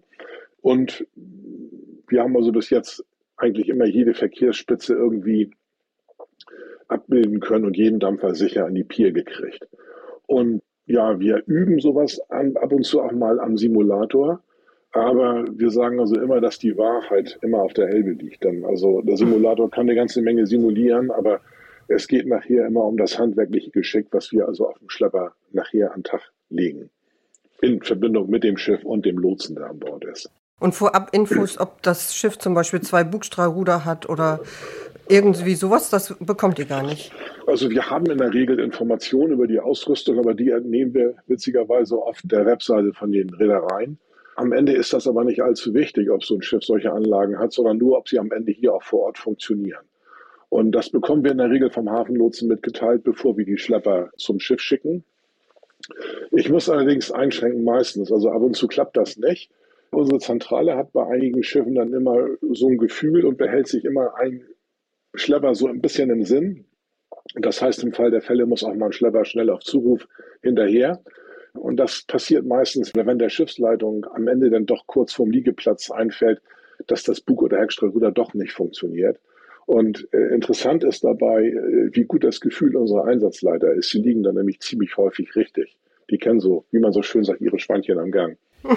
Und 0.62 1.06
wir 2.08 2.24
haben 2.24 2.36
also 2.36 2.52
bis 2.52 2.72
jetzt 2.72 3.06
eigentlich 3.38 3.70
immer 3.70 3.86
jede 3.86 4.16
Verkehrsspitze 4.16 4.96
irgendwie 4.96 5.52
abbilden 6.88 7.40
können 7.40 7.66
und 7.66 7.78
jeden 7.78 8.00
Dampfer 8.00 8.34
sicher 8.34 8.66
an 8.66 8.74
die 8.74 8.84
Pier 8.84 9.12
gekriegt. 9.12 9.68
Und 10.28 10.62
ja, 10.86 11.20
wir 11.20 11.44
üben 11.48 11.80
sowas 11.80 12.20
an, 12.30 12.56
ab 12.58 12.72
und 12.72 12.84
zu 12.84 13.02
auch 13.02 13.12
mal 13.12 13.40
am 13.40 13.58
Simulator. 13.58 14.42
Aber 14.92 15.44
wir 15.52 15.72
sagen 15.72 16.00
also 16.00 16.16
immer, 16.20 16.40
dass 16.40 16.58
die 16.58 16.78
Wahrheit 16.78 17.38
immer 17.42 17.62
auf 17.62 17.74
der 17.74 17.90
Elbe 17.90 18.12
liegt. 18.12 18.46
Dann 18.46 18.64
also 18.64 19.02
der 19.02 19.18
Simulator 19.18 19.70
kann 19.70 19.88
eine 19.88 19.96
ganze 19.96 20.22
Menge 20.22 20.48
simulieren, 20.48 21.12
aber 21.12 21.42
es 21.88 22.08
geht 22.08 22.28
nachher 22.28 22.66
immer 22.66 22.86
um 22.86 22.98
das 22.98 23.20
handwerkliche 23.20 23.72
Geschick, 23.72 24.08
was 24.12 24.32
wir 24.32 24.48
also 24.48 24.70
auf 24.70 24.80
dem 24.80 24.90
Schlepper 24.90 25.34
nachher 25.52 25.94
an 25.94 26.04
Tag 26.04 26.22
legen. 26.50 26.90
In 27.62 27.82
Verbindung 27.82 28.30
mit 28.30 28.44
dem 28.44 28.58
Schiff 28.58 28.84
und 28.84 29.06
dem 29.06 29.18
Lotsen, 29.18 29.56
der 29.56 29.70
an 29.70 29.80
Bord 29.80 30.06
ist. 30.06 30.30
Und 30.60 30.74
vorab 30.74 31.10
Infos, 31.14 31.60
ob 31.60 31.82
das 31.82 32.16
Schiff 32.16 32.38
zum 32.38 32.54
Beispiel 32.54 32.82
zwei 32.82 33.04
Bugstrahlruder 33.04 33.84
hat 33.84 34.08
oder 34.08 34.40
irgendwie 35.08 35.56
sowas, 35.56 35.90
das 35.90 36.16
bekommt 36.20 36.60
ihr 36.60 36.66
gar 36.66 36.84
nicht. 36.84 37.12
Also 37.48 37.70
wir 37.70 37.90
haben 37.90 38.06
in 38.08 38.18
der 38.18 38.34
Regel 38.34 38.60
Informationen 38.60 39.34
über 39.34 39.48
die 39.48 39.60
Ausrüstung, 39.60 40.20
aber 40.20 40.34
die 40.34 40.50
entnehmen 40.50 40.94
wir 40.94 41.16
witzigerweise 41.28 41.96
auf 41.96 42.20
der 42.24 42.46
Webseite 42.46 42.94
von 42.94 43.12
den 43.12 43.30
Reedereien. 43.30 44.00
Am 44.36 44.52
Ende 44.52 44.74
ist 44.74 44.94
das 44.94 45.08
aber 45.08 45.24
nicht 45.24 45.42
allzu 45.42 45.74
wichtig, 45.74 46.10
ob 46.10 46.24
so 46.24 46.36
ein 46.36 46.42
Schiff 46.42 46.64
solche 46.64 46.92
Anlagen 46.92 47.40
hat, 47.40 47.54
sondern 47.54 47.78
nur, 47.78 47.98
ob 47.98 48.10
sie 48.10 48.20
am 48.20 48.32
Ende 48.32 48.52
hier 48.52 48.74
auch 48.74 48.84
vor 48.84 49.02
Ort 49.02 49.18
funktionieren. 49.18 49.86
Und 50.50 50.74
das 50.74 50.90
bekommen 50.90 51.24
wir 51.24 51.32
in 51.32 51.38
der 51.38 51.50
Regel 51.50 51.70
vom 51.70 51.90
Hafenlotsen 51.90 52.48
mitgeteilt, 52.48 53.04
bevor 53.04 53.38
wir 53.38 53.46
die 53.46 53.58
Schlepper 53.58 54.10
zum 54.18 54.40
Schiff 54.40 54.62
schicken. 54.62 55.04
Ich 56.32 56.50
muss 56.50 56.70
allerdings 56.70 57.12
einschränken 57.12 57.64
meistens, 57.64 58.12
also 58.12 58.30
ab 58.30 58.42
und 58.42 58.56
zu 58.56 58.68
klappt 58.68 58.98
das 58.98 59.18
nicht. 59.18 59.52
Unsere 59.92 60.20
Zentrale 60.20 60.76
hat 60.76 60.92
bei 60.92 61.06
einigen 61.08 61.44
Schiffen 61.44 61.76
dann 61.76 61.94
immer 61.94 62.28
so 62.52 62.68
ein 62.68 62.78
Gefühl 62.78 63.26
und 63.26 63.38
behält 63.38 63.68
sich 63.68 63.86
immer 63.86 64.16
ein 64.16 64.42
Schlepper 65.16 65.56
so 65.56 65.68
ein 65.68 65.82
bisschen 65.82 66.10
im 66.10 66.24
Sinn. 66.24 66.66
Das 67.36 67.62
heißt, 67.62 67.84
im 67.84 67.92
Fall 67.94 68.12
der 68.12 68.22
Fälle 68.22 68.46
muss 68.46 68.64
auch 68.64 68.74
mal 68.74 68.88
ein 68.88 68.92
Schlepper 68.92 69.26
schnell 69.26 69.50
auf 69.50 69.62
Zuruf 69.62 70.08
hinterher. 70.42 71.02
Und 71.54 71.78
das 71.78 72.04
passiert 72.04 72.46
meistens, 72.46 72.92
wenn 72.94 73.18
der 73.18 73.30
Schiffsleitung 73.30 74.06
am 74.14 74.28
Ende 74.28 74.50
dann 74.50 74.66
doch 74.66 74.86
kurz 74.88 75.14
vorm 75.14 75.32
Liegeplatz 75.32 75.90
einfällt, 75.90 76.42
dass 76.88 77.04
das 77.04 77.22
Bug- 77.22 77.42
oder 77.42 77.60
Heckstrahlruder 77.60 78.12
doch 78.12 78.34
nicht 78.34 78.52
funktioniert. 78.54 79.20
Und 79.66 80.08
äh, 80.12 80.34
interessant 80.34 80.84
ist 80.84 81.04
dabei, 81.04 81.46
äh, 81.46 81.90
wie 81.94 82.04
gut 82.04 82.24
das 82.24 82.40
Gefühl 82.40 82.76
unserer 82.76 83.06
Einsatzleiter 83.06 83.74
ist. 83.74 83.90
Sie 83.90 84.00
liegen 84.00 84.22
dann 84.22 84.36
nämlich 84.36 84.60
ziemlich 84.60 84.96
häufig 84.98 85.36
richtig. 85.36 85.78
Die 86.12 86.18
kennen 86.18 86.40
so, 86.40 86.66
wie 86.72 86.80
man 86.80 86.92
so 86.92 87.02
schön 87.02 87.24
sagt, 87.24 87.42
ihre 87.42 87.58
Schweinchen 87.58 87.98
am 87.98 88.12
Gang. 88.12 88.38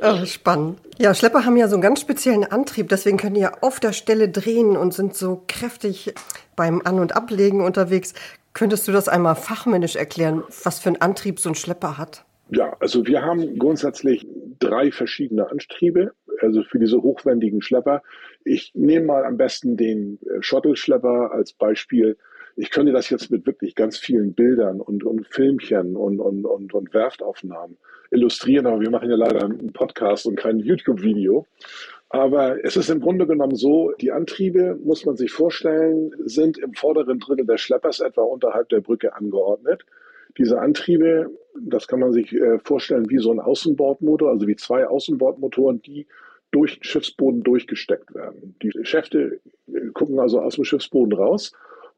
Oh, 0.00 0.24
spannend. 0.24 0.78
Ja, 0.98 1.14
Schlepper 1.14 1.44
haben 1.44 1.56
ja 1.56 1.68
so 1.68 1.74
einen 1.76 1.82
ganz 1.82 2.00
speziellen 2.00 2.44
Antrieb, 2.44 2.88
deswegen 2.88 3.16
können 3.16 3.34
die 3.34 3.40
ja 3.40 3.52
auf 3.60 3.80
der 3.80 3.92
Stelle 3.92 4.28
drehen 4.28 4.76
und 4.76 4.94
sind 4.94 5.16
so 5.16 5.42
kräftig 5.48 6.14
beim 6.56 6.82
An- 6.84 7.00
und 7.00 7.16
Ablegen 7.16 7.60
unterwegs. 7.60 8.14
Könntest 8.52 8.86
du 8.86 8.92
das 8.92 9.08
einmal 9.08 9.34
fachmännisch 9.34 9.96
erklären, 9.96 10.44
was 10.62 10.78
für 10.78 10.90
einen 10.90 11.00
Antrieb 11.00 11.40
so 11.40 11.48
ein 11.48 11.54
Schlepper 11.54 11.98
hat? 11.98 12.24
Ja, 12.50 12.76
also 12.78 13.06
wir 13.06 13.22
haben 13.22 13.58
grundsätzlich 13.58 14.26
drei 14.60 14.92
verschiedene 14.92 15.50
Antriebe, 15.50 16.12
also 16.40 16.62
für 16.62 16.78
diese 16.78 17.02
hochwendigen 17.02 17.62
Schlepper. 17.62 18.02
Ich 18.44 18.72
nehme 18.74 19.06
mal 19.06 19.24
am 19.24 19.36
besten 19.36 19.76
den 19.76 20.18
äh, 20.22 20.42
Shuttle-Schlepper 20.42 21.32
als 21.32 21.52
Beispiel. 21.52 22.16
Ich 22.56 22.70
könnte 22.70 22.92
das 22.92 23.10
jetzt 23.10 23.30
mit 23.30 23.46
wirklich 23.46 23.74
ganz 23.74 23.98
vielen 23.98 24.34
Bildern 24.34 24.80
und, 24.80 25.04
und 25.04 25.26
Filmchen 25.28 25.96
und, 25.96 26.20
und, 26.20 26.44
und, 26.44 26.72
und 26.72 26.94
Werftaufnahmen 26.94 27.76
illustrieren, 28.10 28.66
aber 28.66 28.80
wir 28.80 28.90
machen 28.90 29.10
ja 29.10 29.16
leider 29.16 29.44
einen 29.44 29.72
Podcast 29.72 30.26
und 30.26 30.36
kein 30.36 30.58
YouTube-Video. 30.60 31.46
Aber 32.10 32.64
es 32.64 32.76
ist 32.76 32.90
im 32.90 33.00
Grunde 33.00 33.26
genommen 33.26 33.56
so, 33.56 33.92
die 34.00 34.12
Antriebe, 34.12 34.78
muss 34.84 35.04
man 35.04 35.16
sich 35.16 35.32
vorstellen, 35.32 36.12
sind 36.24 36.58
im 36.58 36.74
vorderen 36.74 37.18
Drittel 37.18 37.44
des 37.44 37.60
Schleppers 37.60 37.98
etwa 37.98 38.22
unterhalb 38.22 38.68
der 38.68 38.80
Brücke 38.80 39.16
angeordnet. 39.16 39.84
Diese 40.38 40.60
Antriebe, 40.60 41.30
das 41.60 41.88
kann 41.88 42.00
man 42.00 42.12
sich 42.12 42.32
äh, 42.32 42.58
vorstellen 42.60 43.10
wie 43.10 43.18
so 43.18 43.32
ein 43.32 43.40
Außenbordmotor, 43.40 44.30
also 44.30 44.46
wie 44.46 44.56
zwei 44.56 44.86
Außenbordmotoren, 44.86 45.82
die 45.82 46.06
durch 46.52 46.78
den 46.78 46.84
Schiffsboden 46.84 47.42
durchgesteckt 47.42 48.14
werden. 48.14 48.54
Die 48.62 48.70
Schäfte 48.84 49.40
äh, 49.66 49.86
gucken 49.92 50.20
also 50.20 50.40
aus 50.40 50.54
dem 50.54 50.64
Schiffsboden 50.64 51.12
raus 51.12 51.52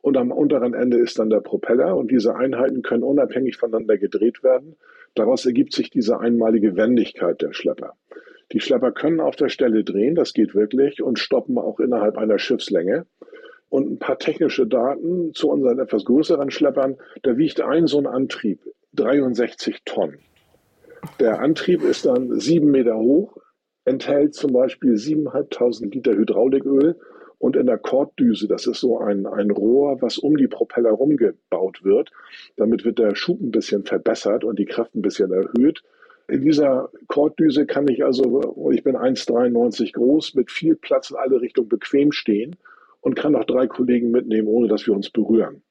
und 0.06 0.16
am 0.16 0.30
unteren 0.30 0.74
Ende 0.74 0.98
ist 0.98 1.18
dann 1.18 1.30
der 1.30 1.40
Propeller 1.40 1.96
und 1.96 2.10
diese 2.10 2.36
Einheiten 2.36 2.82
können 2.82 3.02
unabhängig 3.02 3.56
voneinander 3.56 3.98
gedreht 3.98 4.42
werden 4.42 4.76
Daraus 5.16 5.46
ergibt 5.46 5.72
sich 5.72 5.90
diese 5.90 6.20
einmalige 6.20 6.76
Wendigkeit 6.76 7.40
der 7.40 7.54
Schlepper. 7.54 7.94
Die 8.52 8.60
Schlepper 8.60 8.92
können 8.92 9.18
auf 9.18 9.34
der 9.34 9.48
Stelle 9.48 9.82
drehen, 9.82 10.14
das 10.14 10.34
geht 10.34 10.54
wirklich, 10.54 11.02
und 11.02 11.18
stoppen 11.18 11.58
auch 11.58 11.80
innerhalb 11.80 12.18
einer 12.18 12.38
Schiffslänge. 12.38 13.06
Und 13.68 13.90
ein 13.90 13.98
paar 13.98 14.18
technische 14.18 14.66
Daten 14.66 15.32
zu 15.32 15.50
unseren 15.50 15.80
etwas 15.80 16.04
größeren 16.04 16.50
Schleppern. 16.50 16.98
Da 17.22 17.36
wiegt 17.36 17.60
ein 17.60 17.86
so 17.86 17.98
ein 17.98 18.06
Antrieb 18.06 18.60
63 18.92 19.82
Tonnen. 19.84 20.18
Der 21.18 21.40
Antrieb 21.40 21.82
ist 21.82 22.04
dann 22.04 22.38
sieben 22.38 22.70
Meter 22.70 22.96
hoch, 22.96 23.36
enthält 23.84 24.34
zum 24.34 24.52
Beispiel 24.52 24.92
7.500 24.94 25.92
Liter 25.92 26.12
Hydrauliköl 26.12 26.96
und 27.38 27.56
in 27.56 27.66
der 27.66 27.78
Korddüse, 27.78 28.48
das 28.48 28.66
ist 28.66 28.80
so 28.80 28.98
ein, 28.98 29.26
ein 29.26 29.50
Rohr, 29.50 30.00
was 30.00 30.18
um 30.18 30.36
die 30.36 30.48
Propeller 30.48 30.90
rumgebaut 30.90 31.84
wird. 31.84 32.10
Damit 32.56 32.84
wird 32.84 32.98
der 32.98 33.14
Schub 33.14 33.40
ein 33.40 33.50
bisschen 33.50 33.84
verbessert 33.84 34.42
und 34.44 34.58
die 34.58 34.64
Kraft 34.64 34.94
ein 34.94 35.02
bisschen 35.02 35.32
erhöht. 35.32 35.82
In 36.28 36.40
dieser 36.40 36.90
Korddüse 37.06 37.66
kann 37.66 37.86
ich 37.88 38.04
also, 38.04 38.70
ich 38.72 38.82
bin 38.82 38.96
1,93 38.96 39.92
groß, 39.92 40.34
mit 40.34 40.50
viel 40.50 40.74
Platz 40.74 41.10
in 41.10 41.16
alle 41.16 41.40
Richtungen 41.40 41.68
bequem 41.68 42.10
stehen 42.10 42.56
und 43.00 43.14
kann 43.14 43.32
noch 43.32 43.44
drei 43.44 43.68
Kollegen 43.68 44.10
mitnehmen, 44.10 44.48
ohne 44.48 44.66
dass 44.66 44.86
wir 44.86 44.94
uns 44.94 45.10
berühren. 45.10 45.62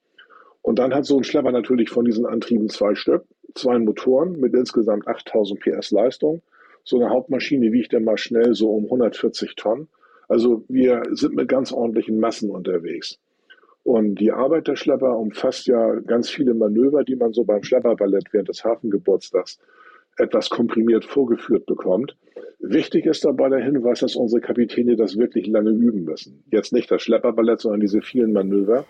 Und 0.62 0.79
dann 0.79 0.93
hat 0.93 1.05
so 1.05 1.17
ein 1.17 1.24
Schlepper 1.24 1.51
natürlich 1.51 1.89
von 1.89 2.05
diesen 2.05 2.25
Antrieben 2.25 2.69
zwei 2.69 2.95
Stück, 2.95 3.25
zwei 3.53 3.77
Motoren 3.77 4.39
mit 4.39 4.53
insgesamt 4.53 5.07
8000 5.07 5.60
PS 5.60 5.91
Leistung. 5.91 6.41
So 6.84 6.98
eine 6.98 7.10
Hauptmaschine 7.10 7.72
wiegt 7.72 7.93
dann 7.93 8.03
mal 8.03 8.17
schnell 8.17 8.53
so 8.53 8.72
um 8.72 8.86
140 8.86 9.55
Tonnen. 9.55 9.89
Also 10.27 10.63
wir 10.67 11.03
sind 11.12 11.36
mit 11.36 11.48
ganz 11.48 11.72
ordentlichen 11.72 12.20
Massen 12.20 12.50
unterwegs. 12.50 13.17
Und 13.84 14.15
die 14.15 14.32
Arbeit 14.32 14.67
der 14.67 14.75
Schlepper 14.75 15.17
umfasst 15.17 15.67
ja 15.67 15.96
ganz 16.00 16.29
viele 16.29 16.55
Manöver, 16.55 17.03
die 17.03 17.15
man 17.15 17.34
so 17.34 17.44
beim 17.44 17.63
Schlepperballett 17.63 18.25
während 18.32 18.50
des 18.50 18.63
Hafengeburtstags 18.63 19.60
etwas 20.17 20.50
komprimiert 20.50 21.05
vorgeführt 21.05 21.65
bekommt. 21.65 22.15
Wichtig 22.60 23.05
ist 23.05 23.25
dabei 23.25 23.50
der 23.50 23.63
Hinweis, 23.63 24.00
dass 24.00 24.15
unsere 24.15 24.41
Kapitäne 24.41 24.96
das 24.96 25.17
wirklich 25.17 25.46
lange 25.46 25.70
üben 25.70 26.03
müssen. 26.03 26.44
Jetzt 26.51 26.74
nicht 26.74 26.89
das 26.89 27.03
Schlepperballett, 27.03 27.60
sondern 27.60 27.82
diese 27.82 28.01
vielen 28.01 28.34
Manöver, 28.34 28.86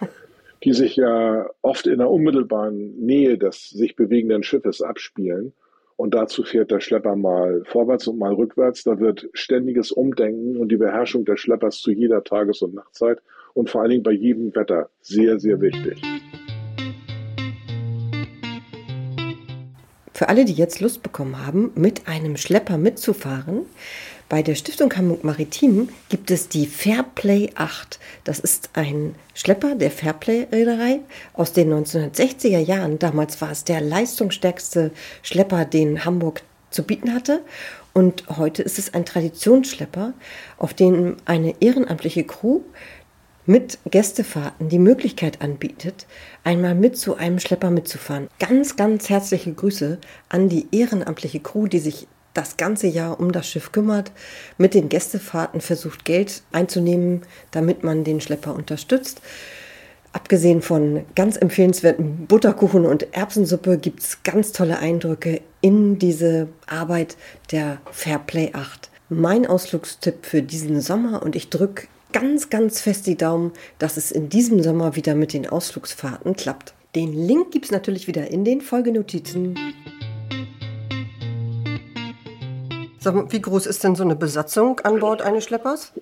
die 0.63 0.71
sich 0.71 0.95
ja 0.95 1.49
oft 1.61 1.87
in 1.87 1.97
der 1.97 2.09
unmittelbaren 2.09 2.95
Nähe 2.97 3.37
des 3.37 3.69
sich 3.71 3.97
bewegenden 3.97 4.43
Schiffes 4.43 4.81
abspielen 4.81 5.51
Und 5.97 6.13
dazu 6.13 6.43
fährt 6.43 6.71
der 6.71 6.81
Schlepper 6.81 7.15
mal 7.15 7.63
vorwärts 7.65 8.07
und 8.07 8.19
mal 8.19 8.33
rückwärts. 8.33 8.83
Da 8.83 8.99
wird 8.99 9.29
ständiges 9.33 9.91
Umdenken 9.91 10.57
und 10.57 10.69
die 10.69 10.77
Beherrschung 10.77 11.23
des 11.23 11.39
Schleppers 11.39 11.79
zu 11.79 11.91
jeder 11.91 12.23
Tages- 12.23 12.61
und 12.61 12.73
Nachtzeit 12.73 13.19
und 13.53 13.69
vor 13.69 13.81
allen 13.81 13.91
Dingen 13.91 14.03
bei 14.03 14.11
jedem 14.11 14.53
Wetter 14.55 14.89
sehr, 15.01 15.39
sehr 15.39 15.61
wichtig. 15.61 16.01
Für 20.13 20.29
alle, 20.29 20.45
die 20.45 20.53
jetzt 20.53 20.79
Lust 20.81 21.03
bekommen 21.03 21.45
haben, 21.45 21.71
mit 21.75 22.07
einem 22.07 22.37
Schlepper 22.37 22.77
mitzufahren, 22.77 23.65
bei 24.27 24.41
der 24.41 24.55
Stiftung 24.55 24.95
Hamburg 24.95 25.23
Maritim 25.23 25.89
gibt 26.09 26.31
es 26.31 26.49
die 26.49 26.65
Fairplay 26.65 27.51
8. 27.55 27.99
Das 28.23 28.39
ist 28.39 28.69
ein 28.73 29.13
Schlepper 29.35 29.75
der 29.75 29.91
Fairplay-Reederei 29.91 31.01
aus 31.33 31.53
den 31.53 31.71
1960er 31.71 32.57
Jahren. 32.57 32.97
Damals 32.97 33.39
war 33.41 33.51
es 33.51 33.65
der 33.65 33.81
leistungsstärkste 33.81 34.91
Schlepper, 35.21 35.65
den 35.65 36.05
Hamburg 36.05 36.41
zu 36.71 36.83
bieten 36.83 37.13
hatte. 37.13 37.41
Und 37.93 38.23
heute 38.35 38.63
ist 38.63 38.79
es 38.79 38.93
ein 38.95 39.05
Traditionsschlepper, 39.05 40.13
auf 40.57 40.73
dem 40.73 41.17
eine 41.25 41.61
ehrenamtliche 41.61 42.23
Crew 42.23 42.61
mit 43.45 43.77
Gästefahrten 43.89 44.69
die 44.69 44.79
Möglichkeit 44.79 45.41
anbietet, 45.41 46.07
einmal 46.43 46.73
mit 46.73 46.97
zu 46.97 47.15
einem 47.15 47.39
Schlepper 47.39 47.69
mitzufahren. 47.69 48.27
Ganz, 48.39 48.75
ganz 48.75 49.07
herzliche 49.09 49.53
Grüße 49.53 49.99
an 50.29 50.49
die 50.49 50.67
ehrenamtliche 50.71 51.39
Crew, 51.39 51.67
die 51.67 51.77
sich 51.77 52.07
das 52.35 52.57
ganze 52.57 52.85
Jahr 52.85 53.19
um 53.19 53.31
das 53.31 53.49
Schiff 53.49 53.71
kümmert, 53.71 54.11
mit 54.59 54.75
den 54.75 54.89
Gästefahrten 54.89 55.61
versucht 55.61 56.05
Geld 56.05 56.43
einzunehmen, 56.51 57.23
damit 57.49 57.83
man 57.83 58.03
den 58.03 58.21
Schlepper 58.21 58.53
unterstützt. 58.53 59.21
Abgesehen 60.13 60.61
von 60.61 61.03
ganz 61.15 61.35
empfehlenswerten 61.35 62.27
Butterkuchen 62.27 62.85
und 62.85 63.13
Erbsensuppe 63.13 63.77
gibt 63.77 64.01
es 64.01 64.23
ganz 64.23 64.53
tolle 64.53 64.79
Eindrücke 64.79 65.41
in 65.59 65.99
diese 65.99 66.47
Arbeit 66.67 67.17
der 67.51 67.79
Fairplay 67.91 68.51
8. 68.53 68.89
Mein 69.09 69.45
Ausflugstipp 69.45 70.25
für 70.25 70.41
diesen 70.41 70.79
Sommer 70.79 71.21
und 71.21 71.35
ich 71.35 71.49
drücke 71.49 71.87
ganz, 72.13 72.49
ganz 72.49 72.79
fest 72.79 73.07
die 73.07 73.17
Daumen, 73.17 73.51
dass 73.77 73.97
es 73.97 74.11
in 74.11 74.29
diesem 74.29 74.63
Sommer 74.63 74.95
wieder 74.95 75.15
mit 75.15 75.33
den 75.33 75.47
Ausflugsfahrten 75.47 76.35
klappt. 76.37 76.73
Den 76.95 77.11
Link 77.11 77.51
gibt 77.51 77.65
es 77.65 77.71
natürlich 77.71 78.07
wieder 78.07 78.31
in 78.31 78.45
den 78.45 78.61
Folgenotizen. 78.61 79.55
Mal, 83.13 83.31
wie 83.31 83.41
groß 83.41 83.65
ist 83.65 83.83
denn 83.83 83.95
so 83.95 84.03
eine 84.03 84.15
Besatzung 84.15 84.79
an 84.81 84.99
Bord 84.99 85.21
eines 85.21 85.43
Schleppers? 85.43 85.93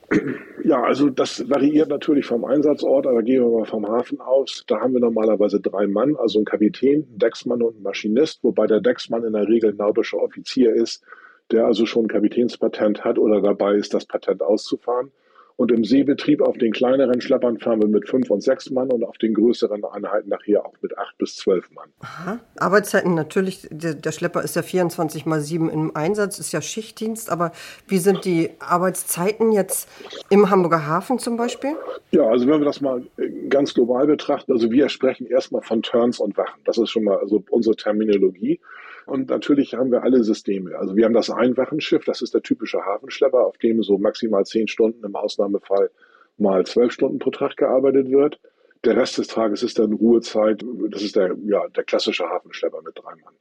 Ja, 0.63 0.81
also 0.81 1.10
das 1.10 1.50
variiert 1.50 1.89
natürlich 1.89 2.25
vom 2.25 2.45
Einsatzort, 2.45 3.05
aber 3.05 3.22
gehen 3.22 3.43
wir 3.43 3.60
mal 3.60 3.65
vom 3.65 3.88
Hafen 3.88 4.22
aus. 4.22 4.63
Da 4.67 4.79
haben 4.79 4.93
wir 4.93 5.01
normalerweise 5.01 5.60
drei 5.60 5.88
Mann, 5.88 6.15
also 6.15 6.39
ein 6.39 6.45
Kapitän, 6.45 7.01
ein 7.01 7.17
Decksmann 7.17 7.62
und 7.62 7.79
ein 7.79 7.83
Maschinist, 7.83 8.43
wobei 8.43 8.67
der 8.67 8.79
Decksmann 8.79 9.24
in 9.25 9.33
der 9.33 9.48
Regel 9.48 9.74
nautischer 9.74 10.19
Offizier 10.19 10.74
ist, 10.74 11.03
der 11.51 11.65
also 11.65 11.86
schon 11.86 12.05
ein 12.05 12.07
Kapitänspatent 12.07 13.03
hat 13.03 13.19
oder 13.19 13.41
dabei 13.41 13.75
ist, 13.75 13.93
das 13.93 14.05
Patent 14.05 14.41
auszufahren. 14.41 15.12
Und 15.55 15.72
im 15.72 15.83
Seebetrieb 15.83 16.41
auf 16.41 16.57
den 16.57 16.72
kleineren 16.72 17.22
Schleppern 17.22 17.60
fahren 17.60 17.79
wir 17.81 17.88
mit 17.88 18.10
fünf 18.10 18.29
und 18.31 18.41
sechs 18.41 18.72
Mann 18.72 18.91
und 18.91 19.03
auf 19.03 19.17
den 19.17 19.33
größeren 19.36 19.83
Einheiten 19.86 20.29
nachher 20.29 20.65
auch 20.65 20.74
mit 20.81 20.98
acht 20.98 21.17
bis 21.19 21.36
zwölf 21.36 21.69
Mann. 21.72 21.89
Aha. 22.00 22.39
Arbeitszeiten 22.57 23.13
natürlich, 23.13 23.67
der, 23.69 23.93
der, 23.93 24.12
Schlepper 24.12 24.41
ist 24.41 24.55
ja 24.55 24.63
24 24.63 25.25
mal 25.25 25.41
7 25.41 25.69
im 25.69 25.95
Einsatz, 25.95 26.39
ist 26.39 26.51
ja 26.53 26.62
Schichtdienst, 26.62 27.31
aber 27.31 27.51
wie 27.88 28.00
sind 28.00 28.25
die 28.25 28.50
Arbeitszeiten 28.60 29.51
jetzt 29.51 29.88
im 30.29 30.50
Hamburger 30.50 30.88
Hafen 30.88 31.19
zum 31.19 31.38
Beispiel? 31.38 31.75
Ja, 32.12 32.24
also 32.24 32.48
wenn 32.48 32.60
wir 32.60 32.65
das 32.65 32.81
mal 32.81 33.03
ganz 33.50 33.74
global 33.74 34.07
betrachten, 34.07 34.51
also 34.51 34.72
wir 34.72 34.89
sprechen 34.89 35.27
erstmal 35.27 35.62
von 35.62 35.83
Turns 35.83 36.19
und 36.19 36.36
Wachen. 36.36 36.62
Das 36.65 36.77
ist 36.77 36.89
schon 36.89 37.03
mal 37.03 37.17
also 37.17 37.43
unsere 37.50 37.75
Terminologie. 37.75 38.60
Und 39.05 39.29
natürlich 39.29 39.74
haben 39.74 39.91
wir 39.91 40.03
alle 40.03 40.24
Systeme. 40.24 40.77
Also 40.77 40.95
wir 40.95 41.05
haben 41.05 41.13
das 41.13 41.29
Einwachenschiff, 41.29 42.05
das 42.05 42.22
ist 42.22 42.33
der 42.33 42.41
typische 42.41 42.86
Hafenschlepper, 42.86 43.45
auf 43.45 43.57
dem 43.57 43.83
so 43.83 43.98
maximal 43.98 44.45
zehn 44.45 44.67
Stunden, 44.67 45.03
im 45.05 45.15
Ausnahmefall 45.15 45.89
mal 46.38 46.65
zwölf 46.65 46.91
Stunden 46.93 47.19
pro 47.19 47.31
Tag 47.31 47.57
gearbeitet 47.57 48.10
wird. 48.10 48.39
Der 48.86 48.98
Rest 48.98 49.17
des 49.17 49.27
Tages 49.27 49.63
ist 49.63 49.79
dann 49.79 49.93
Ruhezeit. 49.93 50.63
Das 50.89 51.01
ist 51.01 51.15
der, 51.15 51.36
ja, 51.45 51.67
der 51.69 51.83
klassische 51.83 52.25
Hafenschlepper 52.25 52.81
mit 52.81 52.98
drei 52.98 53.15
Mann. 53.24 53.33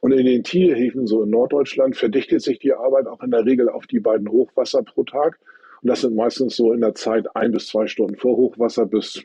Und 0.00 0.12
in 0.12 0.26
den 0.26 0.44
Tierhäfen, 0.44 1.06
so 1.06 1.22
in 1.22 1.30
Norddeutschland, 1.30 1.96
verdichtet 1.96 2.42
sich 2.42 2.58
die 2.58 2.72
Arbeit 2.72 3.06
auch 3.06 3.22
in 3.22 3.30
der 3.30 3.44
Regel 3.44 3.68
auf 3.68 3.86
die 3.86 4.00
beiden 4.00 4.28
Hochwasser 4.28 4.82
pro 4.82 5.02
Tag. 5.04 5.38
Und 5.82 5.88
das 5.88 6.02
sind 6.02 6.14
meistens 6.14 6.56
so 6.56 6.72
in 6.72 6.80
der 6.80 6.94
Zeit 6.94 7.26
ein 7.34 7.52
bis 7.52 7.68
zwei 7.68 7.86
Stunden 7.86 8.16
vor 8.16 8.36
Hochwasser 8.36 8.86
bis 8.86 9.24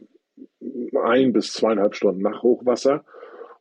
ein 1.04 1.34
bis 1.34 1.54
zweieinhalb 1.54 1.96
Stunden 1.96 2.22
nach 2.22 2.42
Hochwasser. 2.42 3.04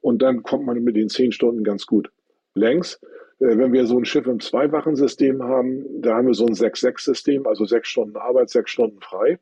Und 0.01 0.23
dann 0.23 0.43
kommt 0.43 0.67
man 0.67 0.83
mit 0.83 0.97
den 0.97 1.09
zehn 1.09 1.33
Stunden 1.33 1.65
ganz 1.65 1.87
gut 1.87 2.11
längs. 2.55 3.01
Äh, 3.39 3.57
wenn 3.59 3.73
wir 3.73 3.87
so 3.87 3.99
ein 3.99 4.05
Schiff 4.05 4.27
im 4.27 4.41
Zweiwachensystem 4.41 5.43
haben, 5.43 5.85
da 6.01 6.17
haben 6.17 6.27
wir 6.27 6.35
so 6.35 6.47
ein 6.47 6.55
6-6-System, 6.55 7.47
also 7.47 7.65
sechs 7.65 7.89
Stunden 7.89 8.17
Arbeit, 8.17 8.51
sechs 8.51 8.71
Stunden 8.71 9.01
frei. 9.01 9.39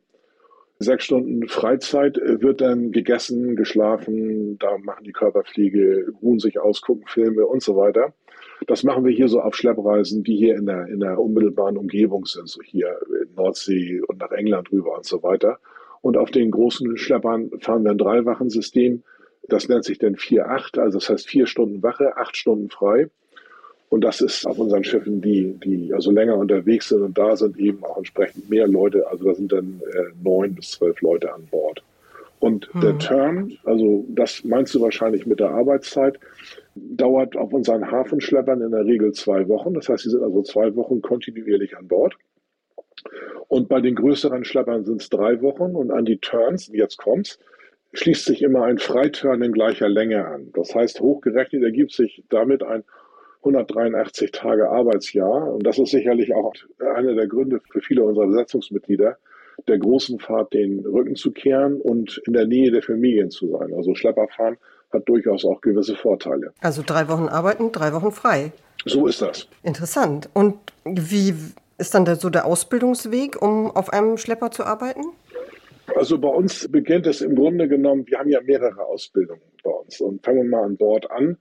Sechs 0.79 1.03
Stunden 1.03 1.47
Freizeit 1.47 2.17
äh, 2.17 2.41
wird 2.41 2.59
dann 2.59 2.91
gegessen, 2.91 3.55
geschlafen, 3.55 4.57
da 4.57 4.79
machen 4.79 5.03
die 5.03 5.11
Körperpflege, 5.11 6.11
ruhen 6.21 6.39
sich 6.39 6.59
aus, 6.59 6.81
gucken 6.81 7.05
Filme 7.05 7.45
und 7.45 7.61
so 7.61 7.75
weiter. 7.75 8.13
Das 8.67 8.83
machen 8.83 9.05
wir 9.05 9.11
hier 9.11 9.27
so 9.27 9.41
auf 9.41 9.55
Schleppreisen, 9.55 10.23
die 10.23 10.35
hier 10.37 10.55
in 10.55 10.65
der, 10.65 10.87
in 10.87 10.99
der 10.99 11.19
unmittelbaren 11.19 11.77
Umgebung 11.77 12.25
sind, 12.25 12.49
so 12.49 12.61
hier 12.63 12.97
in 13.21 13.33
Nordsee 13.35 14.01
und 14.07 14.19
nach 14.19 14.31
England 14.31 14.71
rüber 14.71 14.95
und 14.95 15.05
so 15.05 15.21
weiter. 15.21 15.59
Und 16.01 16.17
auf 16.17 16.31
den 16.31 16.49
großen 16.49 16.97
Schleppern 16.97 17.51
fahren 17.59 17.83
wir 17.83 17.91
ein 17.91 17.97
Dreiwachensystem. 17.97 19.03
Das 19.51 19.67
nennt 19.67 19.83
sich 19.83 19.99
dann 19.99 20.15
4-8, 20.15 20.79
also 20.79 20.97
das 20.97 21.09
heißt 21.09 21.27
vier 21.27 21.45
Stunden 21.45 21.83
Wache, 21.83 22.15
acht 22.15 22.37
Stunden 22.37 22.69
frei. 22.69 23.09
Und 23.89 24.05
das 24.05 24.21
ist 24.21 24.45
auf 24.45 24.57
unseren 24.57 24.85
Schiffen, 24.85 25.19
die, 25.19 25.59
die 25.61 25.93
also 25.93 26.09
länger 26.09 26.37
unterwegs 26.37 26.87
sind 26.87 27.01
und 27.01 27.17
da 27.17 27.35
sind 27.35 27.57
eben 27.57 27.83
auch 27.83 27.97
entsprechend 27.97 28.49
mehr 28.49 28.65
Leute, 28.65 29.05
also 29.09 29.25
da 29.25 29.35
sind 29.35 29.51
dann 29.51 29.81
äh, 29.91 30.13
neun 30.23 30.55
bis 30.55 30.71
zwölf 30.71 31.01
Leute 31.01 31.33
an 31.33 31.45
Bord. 31.51 31.83
Und 32.39 32.73
hm. 32.73 32.79
der 32.79 32.97
Turn, 32.99 33.57
also 33.65 34.05
das 34.07 34.45
meinst 34.45 34.73
du 34.73 34.79
wahrscheinlich 34.79 35.25
mit 35.25 35.41
der 35.41 35.49
Arbeitszeit, 35.49 36.17
dauert 36.73 37.35
auf 37.35 37.51
unseren 37.51 37.91
Hafenschleppern 37.91 38.61
in 38.61 38.71
der 38.71 38.85
Regel 38.85 39.11
zwei 39.11 39.49
Wochen. 39.49 39.73
Das 39.73 39.89
heißt, 39.89 40.03
sie 40.03 40.11
sind 40.11 40.23
also 40.23 40.43
zwei 40.43 40.73
Wochen 40.77 41.01
kontinuierlich 41.01 41.77
an 41.77 41.89
Bord. 41.89 42.15
Und 43.49 43.67
bei 43.67 43.81
den 43.81 43.95
größeren 43.95 44.45
Schleppern 44.45 44.85
sind 44.85 45.01
es 45.01 45.09
drei 45.09 45.41
Wochen 45.41 45.75
und 45.75 45.91
an 45.91 46.05
die 46.05 46.19
Turns, 46.19 46.71
jetzt 46.73 46.97
kommt's, 46.97 47.37
schließt 47.93 48.25
sich 48.25 48.41
immer 48.41 48.63
ein 48.63 48.77
Freiturn 48.77 49.41
in 49.41 49.51
gleicher 49.51 49.89
Länge 49.89 50.25
an. 50.25 50.51
Das 50.53 50.73
heißt, 50.73 51.01
hochgerechnet 51.01 51.63
ergibt 51.63 51.91
sich 51.91 52.23
damit 52.29 52.63
ein 52.63 52.83
183 53.39 54.31
Tage 54.31 54.69
Arbeitsjahr. 54.69 55.53
Und 55.53 55.65
das 55.65 55.79
ist 55.79 55.91
sicherlich 55.91 56.33
auch 56.33 56.53
einer 56.95 57.15
der 57.15 57.27
Gründe 57.27 57.59
für 57.71 57.81
viele 57.81 58.03
unserer 58.03 58.27
Besetzungsmitglieder, 58.27 59.17
der 59.67 59.77
großen 59.77 60.19
Fahrt 60.19 60.53
den 60.53 60.79
Rücken 60.85 61.15
zu 61.15 61.31
kehren 61.31 61.81
und 61.81 62.21
in 62.25 62.33
der 62.33 62.45
Nähe 62.45 62.71
der 62.71 62.81
Familien 62.81 63.29
zu 63.29 63.49
sein. 63.49 63.73
Also 63.73 63.95
Schlepperfahren 63.95 64.57
hat 64.91 65.07
durchaus 65.07 65.45
auch 65.45 65.61
gewisse 65.61 65.95
Vorteile. 65.95 66.53
Also 66.61 66.83
drei 66.85 67.07
Wochen 67.07 67.27
arbeiten, 67.27 67.71
drei 67.71 67.93
Wochen 67.93 68.11
frei. 68.11 68.51
So 68.85 69.07
ist 69.07 69.21
das. 69.21 69.47
Interessant. 69.63 70.29
Und 70.33 70.55
wie 70.85 71.33
ist 71.77 71.93
dann 71.93 72.05
so 72.15 72.29
der 72.29 72.45
Ausbildungsweg, 72.45 73.41
um 73.41 73.71
auf 73.71 73.91
einem 73.91 74.17
Schlepper 74.17 74.51
zu 74.51 74.63
arbeiten? 74.63 75.01
Also 75.95 76.17
bei 76.19 76.29
uns 76.29 76.67
beginnt 76.69 77.07
es 77.07 77.21
im 77.21 77.35
Grunde 77.35 77.67
genommen, 77.67 78.05
wir 78.07 78.19
haben 78.19 78.29
ja 78.29 78.41
mehrere 78.41 78.85
Ausbildungen 78.85 79.41
bei 79.63 79.71
uns 79.71 79.99
und 79.99 80.23
fangen 80.23 80.43
wir 80.43 80.49
mal 80.49 80.63
an 80.63 80.77
Bord 80.77 81.09
an. 81.11 81.37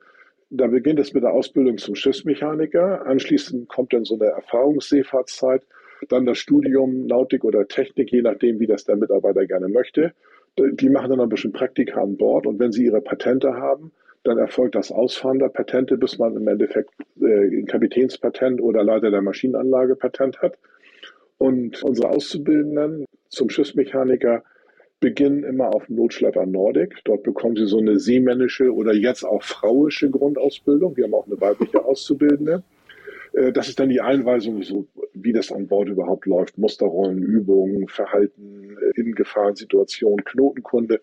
Da 0.51 0.67
beginnt 0.67 0.99
es 0.99 1.15
mit 1.15 1.23
der 1.23 1.33
Ausbildung 1.33 1.79
zum 1.79 1.95
Schiffsmechaniker. 1.95 3.07
Anschließend 3.07 3.69
kommt 3.69 3.93
dann 3.93 4.05
so 4.05 4.15
eine 4.15 4.27
Erfahrungsseefahrtszeit, 4.33 5.63
dann 6.09 6.27
das 6.27 6.39
Studium 6.39 7.07
Nautik 7.07 7.45
oder 7.45 7.69
Technik, 7.69 8.11
je 8.11 8.23
nachdem, 8.23 8.59
wie 8.59 8.67
das 8.67 8.85
der 8.85 8.97
Mitarbeiter 8.97 9.47
gerne 9.47 9.69
möchte. 9.69 10.13
Die 10.59 10.89
machen 10.89 11.11
dann 11.11 11.21
ein 11.21 11.29
bisschen 11.29 11.53
Praktika 11.53 12.03
an 12.03 12.17
Bord 12.17 12.47
und 12.47 12.59
wenn 12.59 12.73
sie 12.73 12.87
ihre 12.87 13.01
Patente 13.01 13.55
haben, 13.55 13.93
dann 14.25 14.39
erfolgt 14.39 14.75
das 14.75 14.91
Ausfahren 14.91 15.39
der 15.39 15.49
Patente, 15.49 15.97
bis 15.97 16.19
man 16.19 16.37
im 16.37 16.47
Endeffekt 16.47 16.91
äh, 17.21 17.59
ein 17.59 17.67
Kapitänspatent 17.67 18.61
oder 18.61 18.83
Leiter 18.83 19.11
der 19.11 19.23
Maschinenanlage 19.23 19.97
Patent 19.97 20.43
hat. 20.43 20.59
Und 21.39 21.83
unsere 21.83 22.11
Auszubildenden 22.11 23.07
zum 23.31 23.49
Schiffsmechaniker 23.49 24.45
beginnen 25.01 25.45
immer 25.45 25.75
auf 25.75 25.87
dem 25.87 25.97
Notschlepper 25.97 26.47
Nordic. 26.47 26.97
Dort 27.05 27.23
bekommen 27.23 27.57
sie 27.57 27.67
so 27.67 27.79
eine 27.79 27.99
seemännische 27.99 28.73
oder 28.73 28.93
jetzt 28.93 29.25
auch 29.25 29.43
frauische 29.43 30.11
Grundausbildung. 30.11 30.97
Wir 30.97 31.05
haben 31.05 31.15
auch 31.15 31.27
eine 31.27 31.41
weibliche 31.41 31.83
Auszubildende. 31.85 32.63
Äh, 33.33 33.53
das 33.53 33.69
ist 33.69 33.81
dann 33.81 33.89
die 33.89 34.01
Einweisung, 34.01 34.63
so 34.63 34.87
wie 35.15 35.33
das 35.33 35.51
an 35.51 35.67
Bord 35.67 35.89
überhaupt 35.89 36.27
läuft. 36.27 36.59
Musterrollen, 36.59 37.23
Übungen, 37.23 37.89
Verhalten 37.89 38.77
äh, 38.81 39.01
in 39.01 39.15
Gefahrensituationen, 39.15 40.25
Knotenkunde. 40.25 41.01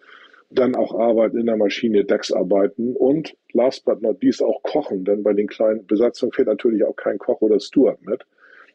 Dann 0.50 0.76
auch 0.76 0.98
Arbeit 0.98 1.34
in 1.34 1.46
der 1.46 1.58
Maschine, 1.58 2.06
Decksarbeiten 2.06 2.96
und 2.96 3.36
last 3.52 3.84
but 3.84 4.02
not 4.02 4.24
least 4.24 4.42
auch 4.42 4.64
Kochen, 4.64 5.04
denn 5.04 5.22
bei 5.22 5.34
den 5.34 5.48
kleinen 5.48 5.86
Besatzungen 5.86 6.32
fehlt 6.32 6.48
natürlich 6.48 6.86
auch 6.86 6.96
kein 6.96 7.18
Koch 7.18 7.42
oder 7.42 7.60
Steward 7.60 8.02
mit. 8.06 8.24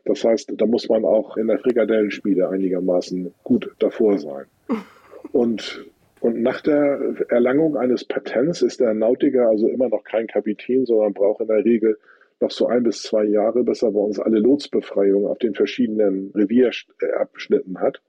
Das 0.05 0.25
heißt, 0.25 0.53
da 0.57 0.67
muss 0.67 0.89
man 0.89 1.05
auch 1.05 1.37
in 1.37 1.47
der 1.47 1.59
Frikadellenspiele 1.59 2.49
einigermaßen 2.49 3.33
gut 3.45 3.71
davor 3.79 4.19
sein. 4.19 4.47
Und, 5.31 5.87
und 6.21 6.43
nach 6.43 6.61
der 6.61 7.15
Erlangung 7.29 7.77
eines 7.77 8.05
Patents 8.05 8.61
ist 8.61 8.81
der 8.81 8.93
Nautiker 8.93 9.49
also 9.49 9.69
immer 9.69 9.89
noch 9.89 10.05
kein 10.05 10.27
Kapitän, 10.27 10.85
sondern 10.85 11.15
braucht 11.15 11.41
in 11.41 11.47
der 11.47 11.65
Regel 11.65 11.97
noch 12.41 12.51
so 12.51 12.67
ein 12.67 12.83
bis 12.83 13.03
zwei 13.03 13.25
Jahre, 13.25 13.65
bis 13.65 13.83
er 13.83 13.93
bei 13.93 14.01
uns 14.01 14.19
alle 14.19 14.41
Lotsbefreiungen 14.41 15.27
auf 15.27 15.39
den 15.39 15.55
verschiedenen 15.55 16.33
Revierabschnitten 16.35 17.81
hat 17.81 18.03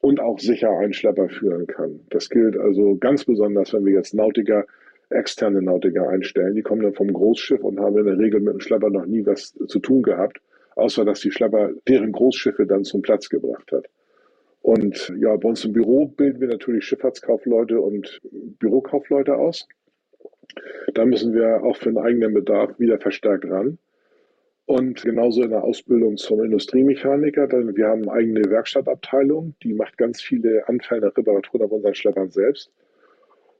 und 0.00 0.20
auch 0.20 0.38
sicher 0.38 0.70
einen 0.70 0.92
Schlepper 0.92 1.28
führen 1.28 1.66
kann. 1.66 2.00
Das 2.10 2.30
gilt 2.30 2.56
also 2.56 2.96
ganz 2.96 3.24
besonders, 3.24 3.74
wenn 3.74 3.84
wir 3.84 3.92
jetzt 3.92 4.14
Nautiker, 4.14 4.64
externe 5.10 5.60
Nautiker 5.60 6.08
einstellen. 6.08 6.54
Die 6.54 6.62
kommen 6.62 6.82
dann 6.82 6.94
vom 6.94 7.12
Großschiff 7.12 7.62
und 7.62 7.80
haben 7.80 7.98
in 7.98 8.06
der 8.06 8.18
Regel 8.18 8.40
mit 8.40 8.54
dem 8.54 8.60
Schlepper 8.60 8.88
noch 8.88 9.04
nie 9.04 9.26
was 9.26 9.52
zu 9.52 9.78
tun 9.78 10.02
gehabt, 10.02 10.40
außer 10.76 11.04
dass 11.04 11.20
die 11.20 11.30
Schlepper 11.30 11.72
deren 11.88 12.12
Großschiffe 12.12 12.66
dann 12.66 12.84
zum 12.84 13.02
Platz 13.02 13.28
gebracht 13.28 13.72
hat. 13.72 13.86
Und 14.62 15.12
ja, 15.18 15.36
bei 15.36 15.48
uns 15.48 15.64
im 15.64 15.72
Büro 15.72 16.06
bilden 16.06 16.40
wir 16.40 16.48
natürlich 16.48 16.84
Schifffahrtskaufleute 16.84 17.80
und 17.80 18.20
Bürokaufleute 18.58 19.36
aus. 19.36 19.68
Da 20.94 21.04
müssen 21.04 21.34
wir 21.34 21.62
auch 21.62 21.76
für 21.76 21.90
den 21.90 21.98
eigenen 21.98 22.34
Bedarf 22.34 22.78
wieder 22.78 22.98
verstärkt 22.98 23.44
ran. 23.44 23.78
Und 24.64 25.02
genauso 25.02 25.44
in 25.44 25.50
der 25.50 25.62
Ausbildung 25.62 26.16
zum 26.16 26.42
Industriemechaniker, 26.42 27.46
denn 27.46 27.76
wir 27.76 27.86
haben 27.86 28.08
eine 28.08 28.12
eigene 28.12 28.50
Werkstattabteilung, 28.50 29.54
die 29.62 29.72
macht 29.72 29.96
ganz 29.96 30.20
viele 30.20 30.66
anfallende 30.68 31.16
Reparaturen 31.16 31.66
auf 31.66 31.70
unseren 31.70 31.94
Schleppern 31.94 32.30
selbst. 32.30 32.72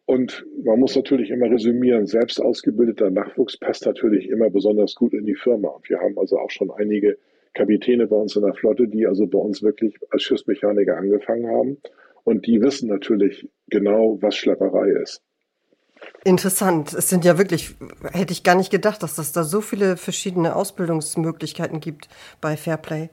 Und 0.06 0.46
man 0.64 0.78
muss 0.78 0.94
natürlich 0.94 1.30
immer 1.30 1.50
resümieren, 1.50 2.06
selbst 2.06 2.40
ausgebildeter 2.40 3.10
Nachwuchs 3.10 3.56
passt 3.56 3.86
natürlich 3.86 4.28
immer 4.28 4.50
besonders 4.50 4.94
gut 4.94 5.12
in 5.12 5.26
die 5.26 5.34
Firma. 5.34 5.68
Und 5.68 5.88
wir 5.90 5.98
haben 5.98 6.16
also 6.16 6.38
auch 6.38 6.50
schon 6.50 6.70
einige 6.70 7.18
Kapitäne 7.54 8.06
bei 8.06 8.16
uns 8.16 8.36
in 8.36 8.42
der 8.42 8.54
Flotte, 8.54 8.86
die 8.86 9.06
also 9.06 9.26
bei 9.26 9.38
uns 9.38 9.62
wirklich 9.62 9.96
als 10.10 10.22
Schiffsmechaniker 10.22 10.96
angefangen 10.96 11.48
haben. 11.48 11.78
Und 12.22 12.46
die 12.46 12.60
wissen 12.60 12.88
natürlich 12.88 13.48
genau, 13.68 14.18
was 14.20 14.36
Schlepperei 14.36 14.90
ist. 15.02 15.22
Interessant. 16.24 16.92
Es 16.92 17.08
sind 17.08 17.24
ja 17.24 17.38
wirklich, 17.38 17.74
hätte 18.12 18.32
ich 18.32 18.44
gar 18.44 18.54
nicht 18.54 18.70
gedacht, 18.70 19.02
dass 19.02 19.18
es 19.18 19.32
da 19.32 19.42
so 19.42 19.60
viele 19.60 19.96
verschiedene 19.96 20.54
Ausbildungsmöglichkeiten 20.54 21.80
gibt 21.80 22.08
bei 22.40 22.56
Fairplay. 22.56 23.10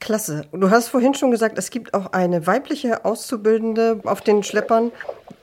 Klasse. 0.00 0.46
Du 0.52 0.70
hast 0.70 0.88
vorhin 0.88 1.14
schon 1.14 1.30
gesagt, 1.30 1.58
es 1.58 1.70
gibt 1.70 1.94
auch 1.94 2.12
eine 2.12 2.46
weibliche 2.46 3.04
Auszubildende 3.04 4.00
auf 4.04 4.20
den 4.20 4.42
Schleppern. 4.42 4.92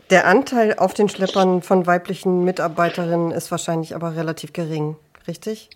Der 0.10 0.26
Anteil 0.26 0.74
auf 0.76 0.96
den 0.96 1.08
Schleppern 1.08 1.62
von 1.62 1.86
weiblichen 1.86 2.44
Mitarbeiterinnen 2.44 3.30
ist 3.30 3.52
wahrscheinlich 3.52 3.94
aber 3.94 4.16
relativ 4.16 4.54
gering, 4.54 4.96
richtig? 5.28 5.70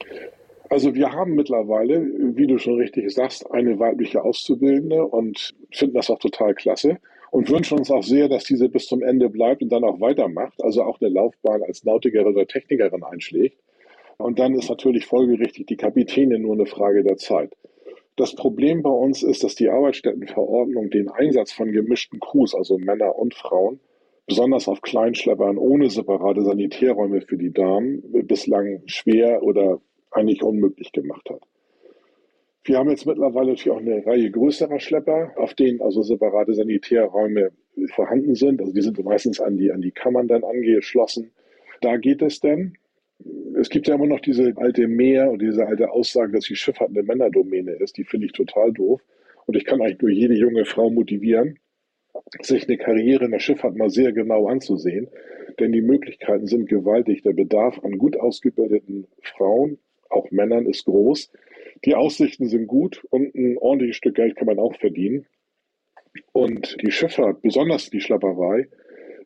Also 0.69 0.95
wir 0.95 1.11
haben 1.11 1.35
mittlerweile, 1.35 2.03
wie 2.35 2.47
du 2.47 2.57
schon 2.57 2.79
richtig 2.79 3.13
sagst, 3.13 3.51
eine 3.51 3.77
weibliche 3.77 4.23
Auszubildende 4.23 5.05
und 5.05 5.53
finden 5.71 5.93
das 5.93 6.09
auch 6.09 6.17
total 6.17 6.55
klasse 6.55 6.97
und 7.29 7.47
wünschen 7.51 7.77
uns 7.77 7.91
auch 7.91 8.01
sehr, 8.01 8.27
dass 8.27 8.45
diese 8.45 8.69
bis 8.69 8.87
zum 8.87 9.03
Ende 9.03 9.29
bleibt 9.29 9.61
und 9.61 9.71
dann 9.71 9.83
auch 9.83 10.01
weitermacht, 10.01 10.63
also 10.63 10.81
auch 10.81 10.99
eine 10.99 11.11
Laufbahn 11.11 11.61
als 11.61 11.83
Nautikerin 11.83 12.33
oder 12.33 12.47
Technikerin 12.47 13.03
einschlägt. 13.03 13.59
Und 14.17 14.39
dann 14.39 14.55
ist 14.55 14.67
natürlich 14.67 15.05
folgerichtig 15.05 15.67
die 15.67 15.77
Kapitäne 15.77 16.39
nur 16.39 16.53
eine 16.53 16.65
Frage 16.65 17.03
der 17.03 17.17
Zeit. 17.17 17.53
Das 18.15 18.33
Problem 18.33 18.81
bei 18.81 18.89
uns 18.89 19.21
ist, 19.21 19.43
dass 19.43 19.53
die 19.53 19.69
Arbeitsstättenverordnung 19.69 20.89
den 20.89 21.09
Einsatz 21.09 21.51
von 21.51 21.71
gemischten 21.71 22.19
Crews, 22.19 22.55
also 22.55 22.79
Männer 22.79 23.15
und 23.15 23.35
Frauen, 23.35 23.79
besonders 24.27 24.67
auf 24.67 24.81
Kleinschleppern 24.81 25.57
ohne 25.57 25.89
separate 25.89 26.41
Sanitärräume 26.41 27.21
für 27.21 27.37
die 27.37 27.51
Damen, 27.51 28.01
bislang 28.25 28.81
schwer 28.85 29.43
oder 29.43 29.81
eigentlich 30.11 30.43
unmöglich 30.43 30.91
gemacht 30.91 31.29
hat. 31.29 31.41
Wir 32.65 32.77
haben 32.77 32.89
jetzt 32.89 33.05
mittlerweile 33.05 33.49
natürlich 33.49 33.71
auch 33.71 33.81
eine 33.81 34.05
Reihe 34.05 34.31
größerer 34.31 34.79
Schlepper, 34.79 35.33
auf 35.35 35.53
denen 35.53 35.81
also 35.81 36.01
separate 36.01 36.53
Sanitärräume 36.53 37.51
vorhanden 37.93 38.35
sind. 38.35 38.61
Also 38.61 38.71
die 38.71 38.81
sind 38.81 39.03
meistens 39.03 39.41
an 39.41 39.57
die, 39.57 39.71
an 39.71 39.81
die 39.81 39.91
Kammern 39.91 40.29
dann 40.29 40.45
angeschlossen. 40.45 41.31
Da 41.81 41.97
geht 41.97 42.21
es 42.21 42.39
denn. 42.39 42.77
Es 43.59 43.69
gibt 43.69 43.87
ja 43.87 43.95
immer 43.95 44.07
noch 44.07 44.21
diese 44.21 44.53
alte 44.55 44.87
Mehr 44.87 45.29
und 45.29 45.41
diese 45.41 45.65
alte 45.65 45.91
Aussage, 45.91 46.31
dass 46.31 46.45
die 46.45 46.55
Schifffahrt 46.55 46.91
eine 46.91 47.03
Männerdomäne 47.03 47.71
ist. 47.73 47.97
Die 47.97 48.05
finde 48.05 48.27
ich 48.27 48.31
total 48.31 48.71
doof. 48.71 49.01
Und 49.45 49.57
ich 49.57 49.65
kann 49.65 49.81
eigentlich 49.81 50.01
nur 50.01 50.11
jede 50.11 50.35
junge 50.35 50.63
Frau 50.63 50.89
motivieren, 50.89 51.59
sich 52.41 52.67
eine 52.67 52.77
Karriere 52.77 53.25
in 53.25 53.31
der 53.31 53.39
Schifffahrt 53.39 53.75
mal 53.75 53.89
sehr 53.89 54.11
genau 54.11 54.47
anzusehen. 54.47 55.07
Denn 55.59 55.71
die 55.71 55.81
Möglichkeiten 55.81 56.47
sind 56.47 56.67
gewaltig. 56.67 57.23
Der 57.23 57.33
Bedarf 57.33 57.79
an 57.83 57.97
gut 57.97 58.17
ausgebildeten 58.17 59.07
Frauen, 59.21 59.77
auch 60.09 60.31
Männern, 60.31 60.65
ist 60.65 60.85
groß. 60.85 61.31
Die 61.85 61.95
Aussichten 61.95 62.47
sind 62.47 62.67
gut 62.67 63.05
und 63.09 63.35
ein 63.35 63.57
ordentliches 63.57 63.97
Stück 63.97 64.15
Geld 64.15 64.35
kann 64.35 64.47
man 64.47 64.59
auch 64.59 64.75
verdienen. 64.77 65.25
Und 66.31 66.77
die 66.81 66.91
Schifffahrt, 66.91 67.41
besonders 67.41 67.89
die 67.89 68.01
Schlapperei, 68.01 68.67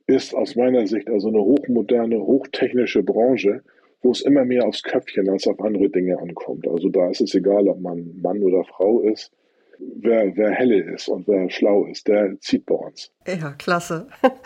ist 0.08 0.34
aus 0.34 0.56
meiner 0.56 0.88
Sicht 0.88 1.10
also 1.10 1.28
eine 1.28 1.42
hochmoderne, 1.42 2.20
hochtechnische 2.20 3.04
Branche, 3.04 3.62
wo 4.02 4.12
es 4.12 4.22
immer 4.22 4.46
mehr 4.46 4.66
aufs 4.66 4.84
Köpfchen 4.84 5.30
als 5.30 5.48
auf 5.48 5.60
andere 5.60 5.90
Dinge 5.90 6.18
ankommt. 6.20 6.68
Also 6.68 6.90
da 6.90 7.10
ist 7.10 7.22
es 7.22 7.36
egal, 7.36 7.68
ob 7.68 7.82
man 7.82 8.20
Mann 8.22 8.42
oder 8.42 8.64
Frau 8.64 9.02
ist. 9.02 9.32
Wer, 9.80 10.36
wer 10.36 10.52
helle 10.52 10.94
ist 10.94 11.08
und 11.08 11.28
wer 11.28 11.50
schlau 11.50 11.86
ist, 11.86 12.08
der 12.08 12.40
zieht 12.40 12.66
bei 12.66 12.76
uns. 12.76 13.12
Ja, 13.28 13.52
klasse. 13.58 14.08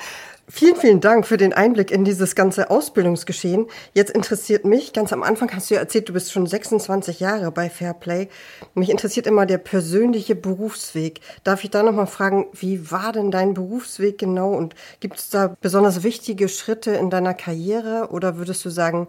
Vielen, 0.53 0.75
vielen 0.75 0.99
Dank 0.99 1.25
für 1.25 1.37
den 1.37 1.53
Einblick 1.53 1.91
in 1.91 2.03
dieses 2.03 2.35
ganze 2.35 2.69
Ausbildungsgeschehen. 2.69 3.67
Jetzt 3.93 4.11
interessiert 4.11 4.65
mich, 4.65 4.91
ganz 4.91 5.13
am 5.13 5.23
Anfang 5.23 5.49
hast 5.53 5.69
du 5.69 5.75
ja 5.75 5.79
erzählt, 5.79 6.09
du 6.09 6.13
bist 6.13 6.33
schon 6.33 6.45
26 6.45 7.21
Jahre 7.21 7.51
bei 7.53 7.69
Fairplay. 7.69 8.27
Mich 8.73 8.89
interessiert 8.89 9.27
immer 9.27 9.45
der 9.45 9.59
persönliche 9.59 10.35
Berufsweg. 10.35 11.21
Darf 11.45 11.63
ich 11.63 11.69
da 11.69 11.83
nochmal 11.83 12.07
fragen, 12.07 12.47
wie 12.51 12.91
war 12.91 13.13
denn 13.13 13.31
dein 13.31 13.53
Berufsweg 13.53 14.17
genau 14.17 14.53
und 14.53 14.75
gibt 14.99 15.19
es 15.19 15.29
da 15.29 15.55
besonders 15.61 16.03
wichtige 16.03 16.49
Schritte 16.49 16.91
in 16.91 17.09
deiner 17.09 17.33
Karriere 17.33 18.09
oder 18.11 18.35
würdest 18.35 18.65
du 18.65 18.69
sagen, 18.69 19.07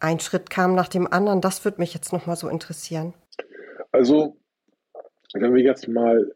ein 0.00 0.18
Schritt 0.18 0.50
kam 0.50 0.74
nach 0.74 0.88
dem 0.88 1.06
anderen? 1.06 1.40
Das 1.40 1.64
würde 1.64 1.80
mich 1.80 1.94
jetzt 1.94 2.12
nochmal 2.12 2.34
so 2.34 2.48
interessieren. 2.48 3.14
Also, 3.92 4.36
wenn 5.34 5.54
wir 5.54 5.62
jetzt 5.62 5.88
mal 5.88 6.30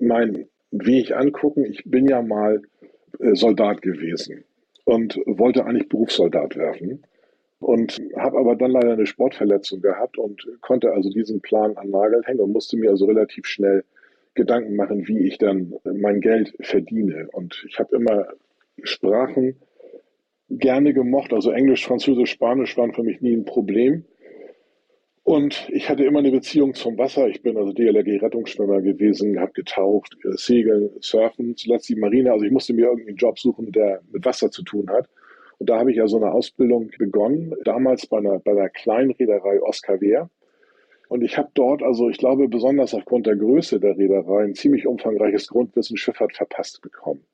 meinen 0.00 0.48
Weg 0.70 1.12
angucken, 1.12 1.64
ich 1.64 1.82
bin 1.84 2.08
ja 2.08 2.22
mal 2.22 2.62
äh, 3.18 3.34
Soldat 3.34 3.82
gewesen 3.82 4.44
und 4.84 5.16
wollte 5.26 5.64
eigentlich 5.64 5.88
Berufssoldat 5.88 6.56
werden 6.56 7.04
und 7.60 8.00
habe 8.16 8.38
aber 8.38 8.56
dann 8.56 8.70
leider 8.70 8.92
eine 8.92 9.06
Sportverletzung 9.06 9.82
gehabt 9.82 10.18
und 10.18 10.46
konnte 10.60 10.92
also 10.92 11.10
diesen 11.10 11.40
Plan 11.40 11.76
an 11.76 11.90
Nagel 11.90 12.22
hängen 12.24 12.40
und 12.40 12.52
musste 12.52 12.76
mir 12.76 12.90
also 12.90 13.04
relativ 13.04 13.46
schnell 13.46 13.84
Gedanken 14.34 14.76
machen, 14.76 15.06
wie 15.06 15.26
ich 15.26 15.38
dann 15.38 15.74
mein 15.84 16.20
Geld 16.20 16.54
verdiene. 16.60 17.28
Und 17.32 17.64
ich 17.68 17.78
habe 17.78 17.96
immer 17.96 18.28
Sprachen 18.82 19.56
gerne 20.48 20.94
gemocht, 20.94 21.32
also 21.32 21.50
Englisch, 21.50 21.86
Französisch, 21.86 22.30
Spanisch 22.30 22.76
waren 22.76 22.94
für 22.94 23.02
mich 23.02 23.20
nie 23.20 23.34
ein 23.34 23.44
Problem. 23.44 24.04
Und 25.30 25.68
ich 25.70 25.88
hatte 25.88 26.02
immer 26.02 26.18
eine 26.18 26.32
Beziehung 26.32 26.74
zum 26.74 26.98
Wasser. 26.98 27.28
Ich 27.28 27.40
bin 27.40 27.56
also 27.56 27.72
DLRG-Rettungsschwimmer 27.72 28.82
gewesen, 28.82 29.38
habe 29.38 29.52
getaucht, 29.52 30.16
äh, 30.24 30.32
segeln, 30.32 30.90
surfen, 30.98 31.56
zuletzt 31.56 31.88
die 31.88 31.94
Marine. 31.94 32.32
Also 32.32 32.46
ich 32.46 32.50
musste 32.50 32.74
mir 32.74 32.86
irgendwie 32.86 33.10
einen 33.10 33.16
Job 33.16 33.38
suchen, 33.38 33.70
der 33.70 34.00
mit 34.10 34.24
Wasser 34.24 34.50
zu 34.50 34.64
tun 34.64 34.90
hat. 34.90 35.08
Und 35.58 35.70
da 35.70 35.78
habe 35.78 35.92
ich 35.92 36.00
also 36.00 36.16
eine 36.16 36.32
Ausbildung 36.32 36.90
begonnen, 36.98 37.54
damals 37.62 38.08
bei 38.08 38.18
einer, 38.18 38.40
bei 38.40 38.50
einer 38.50 38.70
Kleinreederei 38.70 39.62
Oscar 39.62 40.00
Wehr. 40.00 40.28
Und 41.08 41.22
ich 41.22 41.38
habe 41.38 41.50
dort, 41.54 41.84
also 41.84 42.08
ich 42.08 42.18
glaube 42.18 42.48
besonders 42.48 42.92
aufgrund 42.92 43.28
der 43.28 43.36
Größe 43.36 43.78
der 43.78 43.96
Reederei, 43.96 44.42
ein 44.42 44.56
ziemlich 44.56 44.88
umfangreiches 44.88 45.46
Grundwissen 45.46 45.96
Schifffahrt 45.96 46.34
verpasst 46.34 46.82
bekommen. 46.82 47.24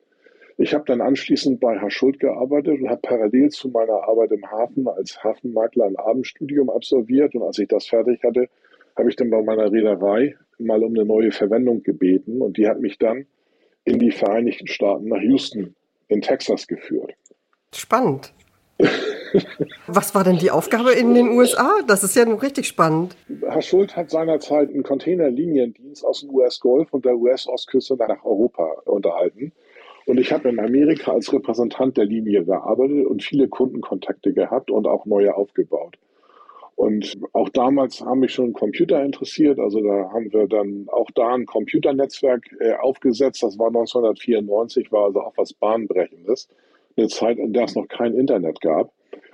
Ich 0.59 0.73
habe 0.73 0.85
dann 0.87 1.03
anschließend 1.03 1.61
bei 1.61 1.79
Herr 1.79 1.90
Schuld 1.90 2.19
gearbeitet 2.19 2.81
und 2.81 2.88
habe 2.88 3.01
parallel 3.03 3.51
zu 3.51 3.69
meiner 3.69 4.09
Arbeit 4.09 4.33
im 4.33 4.51
Hafen 4.51 4.88
als 4.88 5.23
Hafenmakler 5.23 5.85
ein 5.85 5.97
Abendstudium 5.97 6.71
absolviert. 6.71 7.35
Und 7.35 7.42
als 7.42 7.59
ich 7.59 7.69
das 7.69 7.87
fertig 7.87 8.23
hatte, 8.25 8.49
habe 8.97 9.11
ich 9.11 9.16
dann 9.16 9.29
bei 9.29 9.42
meiner 9.42 9.71
Reederei 9.71 10.35
mal 10.59 10.83
um 10.83 10.95
eine 10.95 11.05
neue 11.05 11.31
Verwendung 11.31 11.83
gebeten. 11.83 12.40
Und 12.40 12.57
die 12.57 12.66
hat 12.66 12.81
mich 12.81 12.99
dann 12.99 13.27
in 13.85 13.99
die 13.99 14.11
Vereinigten 14.11 14.66
Staaten 14.66 15.09
nach 15.09 15.21
Houston 15.21 15.75
in 16.09 16.23
Texas 16.23 16.66
geführt. 16.66 17.12
Spannend. 17.75 18.33
Was 19.87 20.14
war 20.14 20.25
denn 20.25 20.38
die 20.38 20.51
Aufgabe 20.51 20.92
in 20.92 21.14
den 21.14 21.29
USA? 21.29 21.81
Das 21.87 22.03
ist 22.03 22.16
ja 22.16 22.25
nun 22.25 22.38
richtig 22.38 22.66
spannend. 22.66 23.16
Herr 23.42 23.61
Schuld 23.61 23.95
hat 23.95 24.11
seinerzeit 24.11 24.71
einen 24.71 24.83
Containerliniendienst 24.83 26.05
aus 26.05 26.21
dem 26.21 26.31
US-Golf 26.31 26.92
und 26.92 27.05
der 27.05 27.16
US-Ostküste 27.16 27.97
nach 27.97 28.25
Europa 28.25 28.64
unterhalten. 28.87 29.53
Und 30.07 30.21
ich 30.21 30.33
habe 30.33 30.49
in 30.49 30.61
Amerika 30.61 31.12
als 31.12 31.33
Repräsentant 31.33 31.97
der 31.97 32.05
Linie 32.05 32.45
gearbeitet 32.45 33.07
und 33.07 33.25
viele 33.25 33.49
Kundenkontakte 33.49 34.33
gehabt 34.33 34.71
und 34.71 34.87
auch 34.87 35.05
neue 35.05 35.35
aufgebaut. 35.35 35.99
Und 36.77 37.19
auch 37.33 37.49
damals 37.49 38.03
haben 38.03 38.21
mich 38.21 38.33
schon 38.33 38.53
Computer 38.53 39.03
interessiert. 39.03 39.59
Also 39.59 39.81
da 39.81 40.11
haben 40.12 40.33
wir 40.33 40.47
dann 40.47 40.87
auch 40.92 41.11
da 41.14 41.35
ein 41.35 41.47
Computernetzwerk 41.47 42.45
äh, 42.61 42.75
aufgesetzt. 42.75 43.42
Das 43.42 43.59
war 43.59 43.69
1994, 43.69 44.92
war 44.92 45.07
also 45.07 45.23
auch 45.23 45.33
was 45.37 45.55
Bahnbrechendes. 45.55 46.49
Eine 46.97 47.09
Zeit, 47.09 47.38
in 47.38 47.53
der 47.53 47.64
es 47.64 47.75
noch 47.75 47.88
kein 47.88 48.14
Internet 48.14 48.61
gab. 48.61 48.92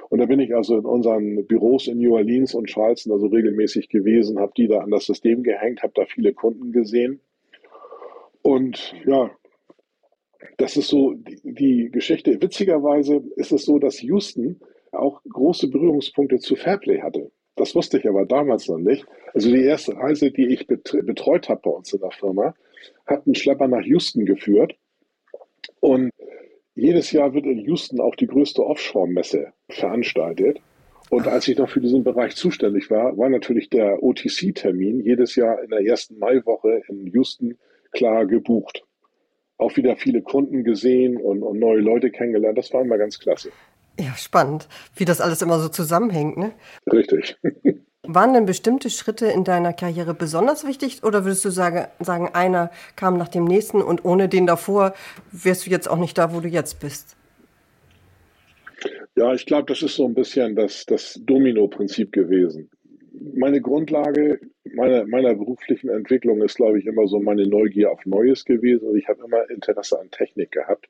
Und 0.08 0.20
da 0.20 0.26
bin 0.26 0.40
ich 0.40 0.54
also 0.54 0.78
in 0.78 0.84
unseren 0.84 1.46
Büros 1.46 1.88
in 1.88 1.98
New 1.98 2.14
Orleans 2.14 2.54
und 2.54 2.68
Charleston 2.68 3.12
also 3.12 3.26
regelmäßig 3.26 3.88
gewesen, 3.88 4.38
habe 4.38 4.52
die 4.56 4.68
da 4.68 4.78
an 4.78 4.90
das 4.90 5.06
System 5.06 5.42
gehängt, 5.42 5.82
habe 5.82 5.94
da 5.96 6.04
viele 6.04 6.32
Kunden 6.32 6.70
gesehen. 6.70 7.20
Und 8.42 8.94
ja, 9.04 9.30
das 10.58 10.76
ist 10.76 10.88
so 10.88 11.14
die, 11.14 11.90
Geschichte. 11.90 12.40
Witzigerweise 12.40 13.22
ist 13.36 13.52
es 13.52 13.64
so, 13.64 13.78
dass 13.78 14.02
Houston 14.02 14.60
auch 14.92 15.22
große 15.28 15.68
Berührungspunkte 15.68 16.38
zu 16.38 16.56
Fairplay 16.56 17.00
hatte. 17.00 17.30
das 17.56 17.74
wusste 17.74 17.98
ich 17.98 18.08
aber 18.08 18.26
damals 18.26 18.68
noch 18.68 18.78
nicht. 18.78 19.06
Also 19.34 19.50
die 19.50 19.64
erste 19.64 19.96
Reise, 19.96 20.30
die 20.30 20.52
ich 20.52 20.66
betreut 20.66 21.48
habe 21.48 21.60
bei 21.64 21.70
uns 21.70 21.92
in 21.92 22.00
der 22.00 22.10
Firma, 22.10 22.54
hat 23.06 23.26
einen 23.26 23.34
Schlepper 23.34 23.68
nach 23.68 23.84
Houston 23.84 24.24
geführt. 24.24 24.74
Und 25.80 26.10
jedes 26.74 27.12
Jahr 27.12 27.34
wird 27.34 27.46
in 27.46 27.58
Houston 27.58 28.00
auch 28.00 28.16
die 28.16 28.26
größte 28.26 28.64
Offshore-Messe 28.64 29.52
veranstaltet. 29.68 30.60
Und 31.10 31.26
als 31.26 31.46
ich 31.46 31.58
noch 31.58 31.68
für 31.68 31.80
diesen 31.80 32.04
Bereich 32.04 32.34
zuständig 32.36 32.90
war, 32.90 33.16
war 33.18 33.28
natürlich 33.28 33.68
der 33.68 34.02
OTC-Termin 34.02 35.00
jedes 35.00 35.36
Jahr 35.36 35.62
in 35.62 35.68
der 35.68 35.84
ersten 35.84 36.18
Maiwoche 36.18 36.82
in 36.88 37.06
Houston 37.08 37.58
klar 37.92 38.24
gebucht. 38.26 38.84
Auch 39.62 39.76
wieder 39.76 39.94
viele 39.96 40.22
Kunden 40.22 40.64
gesehen 40.64 41.16
und, 41.16 41.44
und 41.44 41.60
neue 41.60 41.78
Leute 41.78 42.10
kennengelernt. 42.10 42.58
Das 42.58 42.72
war 42.72 42.82
immer 42.82 42.98
ganz 42.98 43.20
klasse. 43.20 43.50
Ja, 44.00 44.12
spannend, 44.16 44.66
wie 44.96 45.04
das 45.04 45.20
alles 45.20 45.40
immer 45.40 45.60
so 45.60 45.68
zusammenhängt, 45.68 46.36
ne? 46.36 46.50
Richtig. 46.92 47.36
Waren 48.02 48.34
denn 48.34 48.44
bestimmte 48.44 48.90
Schritte 48.90 49.26
in 49.26 49.44
deiner 49.44 49.72
Karriere 49.72 50.14
besonders 50.14 50.66
wichtig 50.66 51.04
oder 51.04 51.24
würdest 51.24 51.44
du 51.44 51.50
sagen, 51.50 51.86
sagen, 52.00 52.30
einer 52.32 52.72
kam 52.96 53.16
nach 53.16 53.28
dem 53.28 53.44
nächsten 53.44 53.80
und 53.80 54.04
ohne 54.04 54.28
den 54.28 54.48
davor 54.48 54.94
wärst 55.30 55.66
du 55.66 55.70
jetzt 55.70 55.88
auch 55.88 55.98
nicht 55.98 56.18
da, 56.18 56.34
wo 56.34 56.40
du 56.40 56.48
jetzt 56.48 56.80
bist? 56.80 57.16
Ja, 59.14 59.32
ich 59.32 59.46
glaube, 59.46 59.66
das 59.66 59.82
ist 59.82 59.94
so 59.94 60.04
ein 60.04 60.14
bisschen 60.14 60.56
das, 60.56 60.84
das 60.86 61.20
Domino-Prinzip 61.22 62.10
gewesen. 62.10 62.68
Meine 63.34 63.60
Grundlage 63.60 64.40
meiner, 64.74 65.06
meiner 65.06 65.34
beruflichen 65.34 65.90
Entwicklung 65.90 66.42
ist, 66.42 66.56
glaube 66.56 66.78
ich, 66.78 66.86
immer 66.86 67.06
so 67.06 67.20
meine 67.20 67.46
Neugier 67.46 67.90
auf 67.90 68.04
Neues 68.06 68.44
gewesen 68.44 68.88
und 68.88 68.96
ich 68.96 69.08
habe 69.08 69.24
immer 69.24 69.48
Interesse 69.50 69.98
an 70.00 70.10
Technik 70.10 70.52
gehabt. 70.52 70.88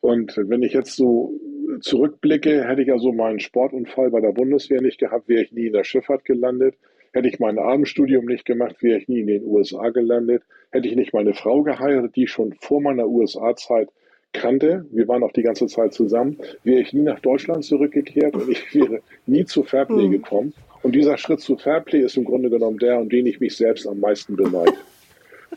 Und 0.00 0.36
wenn 0.36 0.62
ich 0.62 0.72
jetzt 0.72 0.96
so 0.96 1.32
zurückblicke, 1.80 2.66
hätte 2.68 2.82
ich 2.82 2.92
also 2.92 3.12
meinen 3.12 3.40
Sportunfall 3.40 4.10
bei 4.10 4.20
der 4.20 4.32
Bundeswehr 4.32 4.80
nicht 4.80 4.98
gehabt, 4.98 5.28
wäre 5.28 5.42
ich 5.42 5.52
nie 5.52 5.66
in 5.66 5.72
der 5.72 5.84
Schifffahrt 5.84 6.24
gelandet. 6.24 6.76
Hätte 7.12 7.28
ich 7.28 7.40
mein 7.40 7.58
Abendstudium 7.58 8.26
nicht 8.26 8.44
gemacht, 8.44 8.82
wäre 8.82 8.98
ich 8.98 9.08
nie 9.08 9.20
in 9.20 9.26
den 9.26 9.44
USA 9.44 9.88
gelandet. 9.90 10.42
Hätte 10.70 10.88
ich 10.88 10.96
nicht 10.96 11.14
meine 11.14 11.34
Frau 11.34 11.62
geheiratet, 11.62 12.14
die 12.16 12.24
ich 12.24 12.30
schon 12.30 12.54
vor 12.60 12.80
meiner 12.80 13.08
USA-Zeit 13.08 13.88
kannte, 14.32 14.86
wir 14.90 15.08
waren 15.08 15.22
auch 15.22 15.32
die 15.32 15.42
ganze 15.42 15.66
Zeit 15.66 15.94
zusammen, 15.94 16.38
wäre 16.62 16.80
ich 16.80 16.92
nie 16.92 17.02
nach 17.02 17.20
Deutschland 17.20 17.64
zurückgekehrt 17.64 18.34
und 18.34 18.50
ich 18.50 18.74
wäre 18.74 19.00
nie 19.26 19.44
zu 19.44 19.62
Fairplay 19.62 20.04
hm. 20.04 20.10
gekommen. 20.10 20.52
Und 20.86 20.94
dieser 20.94 21.18
Schritt 21.18 21.40
zu 21.40 21.56
Fairplay 21.56 21.98
ist 21.98 22.16
im 22.16 22.22
Grunde 22.22 22.48
genommen 22.48 22.78
der, 22.78 23.00
um 23.00 23.08
den 23.08 23.26
ich 23.26 23.40
mich 23.40 23.56
selbst 23.56 23.88
am 23.88 23.98
meisten 23.98 24.36
beneide. 24.36 24.72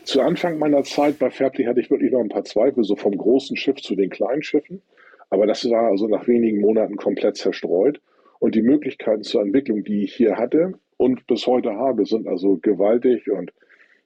Zu 0.02 0.22
Anfang 0.22 0.58
meiner 0.58 0.82
Zeit 0.82 1.20
bei 1.20 1.30
Fairplay 1.30 1.66
hatte 1.66 1.78
ich 1.78 1.88
wirklich 1.88 2.10
noch 2.10 2.18
ein 2.18 2.28
paar 2.28 2.42
Zweifel, 2.42 2.82
so 2.82 2.96
vom 2.96 3.16
großen 3.16 3.56
Schiff 3.56 3.76
zu 3.76 3.94
den 3.94 4.10
kleinen 4.10 4.42
Schiffen. 4.42 4.82
Aber 5.28 5.46
das 5.46 5.70
war 5.70 5.84
also 5.84 6.08
nach 6.08 6.26
wenigen 6.26 6.60
Monaten 6.60 6.96
komplett 6.96 7.36
zerstreut. 7.36 8.00
Und 8.40 8.56
die 8.56 8.62
Möglichkeiten 8.62 9.22
zur 9.22 9.42
Entwicklung, 9.42 9.84
die 9.84 10.02
ich 10.02 10.16
hier 10.16 10.36
hatte 10.36 10.74
und 10.96 11.24
bis 11.28 11.46
heute 11.46 11.76
habe, 11.76 12.06
sind 12.06 12.26
also 12.26 12.58
gewaltig 12.60 13.30
und 13.30 13.52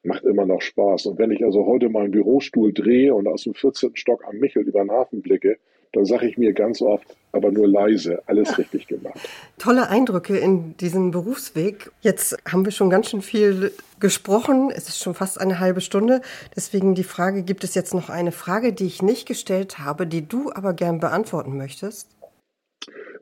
macht 0.02 0.24
immer 0.24 0.44
noch 0.44 0.60
Spaß. 0.60 1.06
Und 1.06 1.18
wenn 1.18 1.30
ich 1.30 1.42
also 1.42 1.64
heute 1.64 1.88
meinen 1.88 2.10
Bürostuhl 2.10 2.74
drehe 2.74 3.14
und 3.14 3.28
aus 3.28 3.44
dem 3.44 3.54
14. 3.54 3.96
Stock 3.96 4.26
am 4.28 4.36
Michel 4.36 4.64
über 4.64 4.80
den 4.80 4.90
Hafen 4.90 5.22
blicke, 5.22 5.56
dann 5.94 6.04
sage 6.04 6.28
ich 6.28 6.36
mir 6.36 6.52
ganz 6.52 6.82
oft, 6.82 7.06
aber 7.32 7.50
nur 7.50 7.66
leise, 7.68 8.22
alles 8.26 8.56
richtig 8.58 8.86
gemacht. 8.86 9.18
Tolle 9.58 9.88
Eindrücke 9.88 10.36
in 10.36 10.76
diesem 10.76 11.10
Berufsweg. 11.10 11.90
Jetzt 12.00 12.36
haben 12.48 12.64
wir 12.64 12.72
schon 12.72 12.90
ganz 12.90 13.10
schön 13.10 13.22
viel 13.22 13.72
gesprochen. 14.00 14.70
Es 14.74 14.88
ist 14.88 14.98
schon 14.98 15.14
fast 15.14 15.40
eine 15.40 15.60
halbe 15.60 15.80
Stunde. 15.80 16.20
Deswegen 16.54 16.94
die 16.94 17.04
Frage, 17.04 17.42
gibt 17.42 17.64
es 17.64 17.74
jetzt 17.74 17.94
noch 17.94 18.10
eine 18.10 18.32
Frage, 18.32 18.72
die 18.72 18.86
ich 18.86 19.02
nicht 19.02 19.26
gestellt 19.26 19.78
habe, 19.78 20.06
die 20.06 20.26
du 20.26 20.52
aber 20.52 20.74
gern 20.74 21.00
beantworten 21.00 21.56
möchtest? 21.56 22.08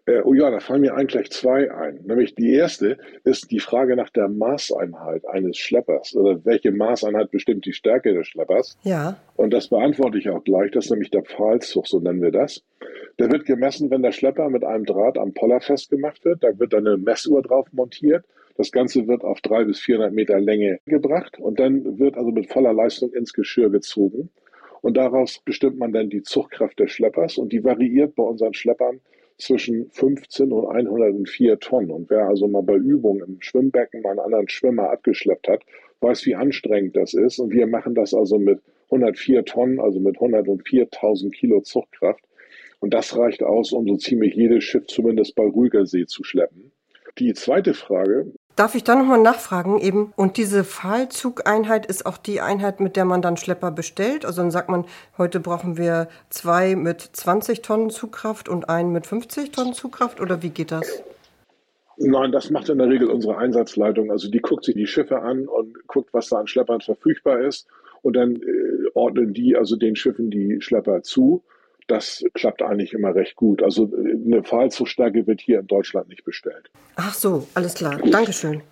Äh, 0.05 0.21
oh 0.25 0.35
ja, 0.35 0.51
da 0.51 0.59
fallen 0.59 0.81
mir 0.81 0.95
eigentlich 0.95 1.31
zwei 1.31 1.73
ein. 1.73 2.01
Nämlich 2.05 2.35
die 2.35 2.53
erste 2.53 2.99
ist 3.23 3.53
die 3.53 3.61
Frage 3.61 3.95
nach 3.95 4.11
der 4.11 4.29
Maßeinheit 4.29 5.25
eines 5.29 5.59
Schleppers 5.59 6.17
oder 6.17 6.45
welche 6.45 6.73
Maßeinheit 6.73 7.31
bestimmt 7.31 7.67
die 7.67 7.73
Stärke 7.73 8.13
des 8.13 8.27
Schleppers. 8.27 8.77
Ja. 8.83 9.17
Und 9.37 9.53
das 9.53 9.69
beantworte 9.69 10.19
ich 10.19 10.29
auch 10.29 10.43
gleich. 10.43 10.73
Das 10.73 10.87
ist 10.87 10.91
nämlich 10.91 11.11
der 11.11 11.23
Pfahlzug, 11.23 11.87
so 11.87 12.01
nennen 12.01 12.21
wir 12.21 12.33
das. 12.33 12.65
Der 13.21 13.31
wird 13.31 13.47
gemessen, 13.47 13.91
wenn 13.91 14.03
der 14.03 14.11
Schlepper 14.11 14.51
mit 14.51 14.65
einem 14.65 14.85
Draht 14.87 15.19
am 15.19 15.35
Poller 15.35 15.61
festgemacht 15.61 16.25
wird. 16.25 16.43
Da 16.43 16.59
wird 16.59 16.73
dann 16.73 16.87
eine 16.87 16.97
Messuhr 16.97 17.41
drauf 17.41 17.69
montiert. 17.73 18.25
Das 18.57 18.73
Ganze 18.73 19.07
wird 19.07 19.23
auf 19.23 19.41
drei 19.41 19.65
bis 19.65 19.79
400 19.79 20.13
Meter 20.13 20.41
Länge 20.41 20.81
gebracht 20.85 21.39
und 21.39 21.61
dann 21.61 21.99
wird 21.99 22.17
also 22.17 22.33
mit 22.33 22.53
voller 22.53 22.73
Leistung 22.73 23.13
ins 23.13 23.33
Geschirr 23.33 23.71
gezogen. 23.71 24.31
Und 24.81 24.97
daraus 24.97 25.41
bestimmt 25.45 25.79
man 25.79 25.93
dann 25.93 26.11
die 26.11 26.23
Zuchtkraft 26.23 26.81
des 26.81 26.91
Schleppers 26.91 27.39
und 27.39 27.53
die 27.53 27.63
variiert 27.63 28.17
bei 28.17 28.25
unseren 28.25 28.53
Schleppern 28.53 29.01
zwischen 29.43 29.91
15 29.91 30.53
und 30.53 30.67
104 30.67 31.59
Tonnen. 31.59 31.91
Und 31.91 32.11
wer 32.11 32.29
also 32.29 32.49
mal 32.49 32.63
bei 32.63 32.77
Übungen 32.77 33.23
im 33.23 33.41
Schwimmbecken 33.41 34.03
mal 34.03 34.11
einen 34.11 34.21
anderen 34.21 34.49
Schwimmer 34.49 34.91
abgeschleppt 34.91 35.49
hat, 35.49 35.63
weiß, 36.01 36.27
wie 36.27 36.35
anstrengend 36.35 36.97
das 36.97 37.15
ist. 37.15 37.39
Und 37.39 37.53
wir 37.53 37.67
machen 37.67 37.95
das 37.95 38.15
also 38.15 38.39
mit 38.39 38.61
104 38.87 39.45
Tonnen, 39.45 39.81
also 39.81 40.01
mit 40.01 40.17
104.000 40.17 41.31
Kilo 41.31 41.61
Zuchtkraft. 41.61 42.25
Und 42.81 42.95
das 42.95 43.17
reicht 43.17 43.43
aus, 43.43 43.73
um 43.73 43.87
so 43.87 43.97
ziemlich 43.97 44.35
jedes 44.35 44.65
Schiff 44.65 44.87
zumindest 44.87 45.35
bei 45.35 45.45
ruhiger 45.45 45.87
See 45.87 46.05
zu 46.07 46.25
schleppen. 46.25 46.73
Die 47.19 47.33
zweite 47.35 47.75
Frage, 47.75 48.33
Darf 48.55 48.75
ich 48.75 48.85
da 48.85 48.95
nochmal 48.95 49.21
nachfragen 49.21 49.79
eben? 49.81 50.13
Und 50.15 50.37
diese 50.37 50.63
Pfahlzugeinheit 50.63 51.87
ist 51.87 52.05
auch 52.05 52.19
die 52.19 52.43
Einheit, 52.43 52.81
mit 52.81 52.97
der 52.97 53.07
man 53.07 53.23
dann 53.23 53.39
Schlepper 53.39 53.71
bestellt? 53.71 54.27
Also 54.27 54.43
dann 54.43 54.51
sagt 54.51 54.69
man, 54.69 54.85
heute 55.17 55.41
brauchen 55.41 55.79
wir 55.79 56.09
zwei 56.29 56.77
mit 56.77 57.01
20 57.01 57.63
Tonnen 57.63 57.89
Zugkraft 57.89 58.51
und 58.51 58.69
einen 58.69 58.93
mit 58.93 59.07
50 59.07 59.53
Tonnen 59.53 59.73
Zugkraft 59.73 60.21
oder 60.21 60.43
wie 60.43 60.51
geht 60.51 60.71
das? 60.71 61.03
Nein, 61.97 62.33
das 62.33 62.51
macht 62.51 62.69
in 62.69 62.79
der 62.79 62.89
Regel 62.89 63.09
unsere 63.09 63.39
Einsatzleitung. 63.39 64.11
Also 64.11 64.31
die 64.31 64.41
guckt 64.41 64.65
sich 64.65 64.75
die 64.75 64.87
Schiffe 64.87 65.23
an 65.23 65.49
und 65.49 65.87
guckt, 65.87 66.13
was 66.13 66.29
da 66.29 66.39
an 66.39 66.47
Schleppern 66.47 66.81
verfügbar 66.81 67.41
ist. 67.41 67.67
Und 68.03 68.17
dann 68.17 68.37
äh, 68.37 68.91
ordnen 68.95 69.33
die 69.33 69.57
also 69.57 69.77
den 69.77 69.97
Schiffen 69.97 70.31
die 70.31 70.61
Schlepper 70.61 71.03
zu. 71.03 71.43
Das 71.89 72.25
klappt 72.35 72.63
eigentlich 72.63 72.93
immer 72.93 73.15
recht 73.15 73.37
gut. 73.37 73.63
Also 73.63 73.91
eine 73.95 74.43
Pfahlzugstärke 74.43 75.27
wird 75.27 75.41
hier 75.41 75.61
in 75.61 75.67
Deutschland 75.67 76.09
nicht 76.09 76.25
bestellt. 76.25 76.71
Ach 76.97 77.15
so, 77.15 77.47
alles 77.55 77.75
klar. 77.75 77.99
Dankeschön. 77.99 78.63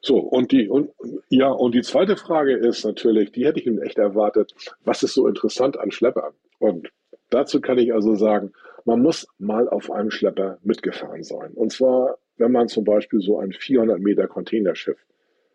So, 0.00 0.18
und 0.18 0.52
die, 0.52 0.68
und, 0.68 0.90
ja, 1.30 1.48
und 1.48 1.74
die 1.74 1.80
zweite 1.80 2.16
Frage 2.16 2.54
ist 2.54 2.84
natürlich, 2.84 3.32
die 3.32 3.46
hätte 3.46 3.58
ich 3.60 3.66
Ihnen 3.66 3.80
echt 3.80 3.96
erwartet, 3.96 4.54
was 4.84 5.02
ist 5.02 5.14
so 5.14 5.26
interessant 5.26 5.78
an 5.78 5.90
Schleppern? 5.90 6.34
Und 6.58 6.90
dazu 7.30 7.60
kann 7.60 7.78
ich 7.78 7.94
also 7.94 8.14
sagen, 8.14 8.52
man 8.84 9.00
muss 9.00 9.26
mal 9.38 9.66
auf 9.66 9.90
einem 9.90 10.10
Schlepper 10.10 10.58
mitgefahren 10.62 11.22
sein. 11.22 11.52
Und 11.54 11.72
zwar, 11.72 12.18
wenn 12.36 12.52
man 12.52 12.68
zum 12.68 12.84
Beispiel 12.84 13.20
so 13.20 13.38
ein 13.38 13.52
400 13.52 13.98
Meter 13.98 14.26
Containerschiff 14.26 14.98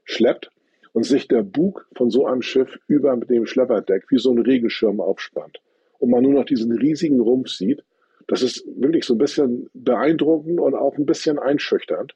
schleppt 0.03 0.49
und 0.93 1.03
sich 1.03 1.27
der 1.27 1.43
Bug 1.43 1.85
von 1.95 2.09
so 2.09 2.25
einem 2.25 2.41
Schiff 2.41 2.79
über 2.87 3.15
dem 3.17 3.45
Schlepperdeck 3.45 4.05
wie 4.09 4.17
so 4.17 4.31
ein 4.31 4.39
Regenschirm 4.39 4.99
aufspannt 4.99 5.59
und 5.99 6.09
man 6.09 6.23
nur 6.23 6.33
noch 6.33 6.45
diesen 6.45 6.71
riesigen 6.71 7.19
Rumpf 7.19 7.49
sieht, 7.49 7.83
das 8.27 8.41
ist 8.41 8.65
wirklich 8.75 9.05
so 9.05 9.15
ein 9.15 9.19
bisschen 9.19 9.69
beeindruckend 9.73 10.59
und 10.59 10.75
auch 10.75 10.97
ein 10.97 11.05
bisschen 11.05 11.39
einschüchternd. 11.39 12.15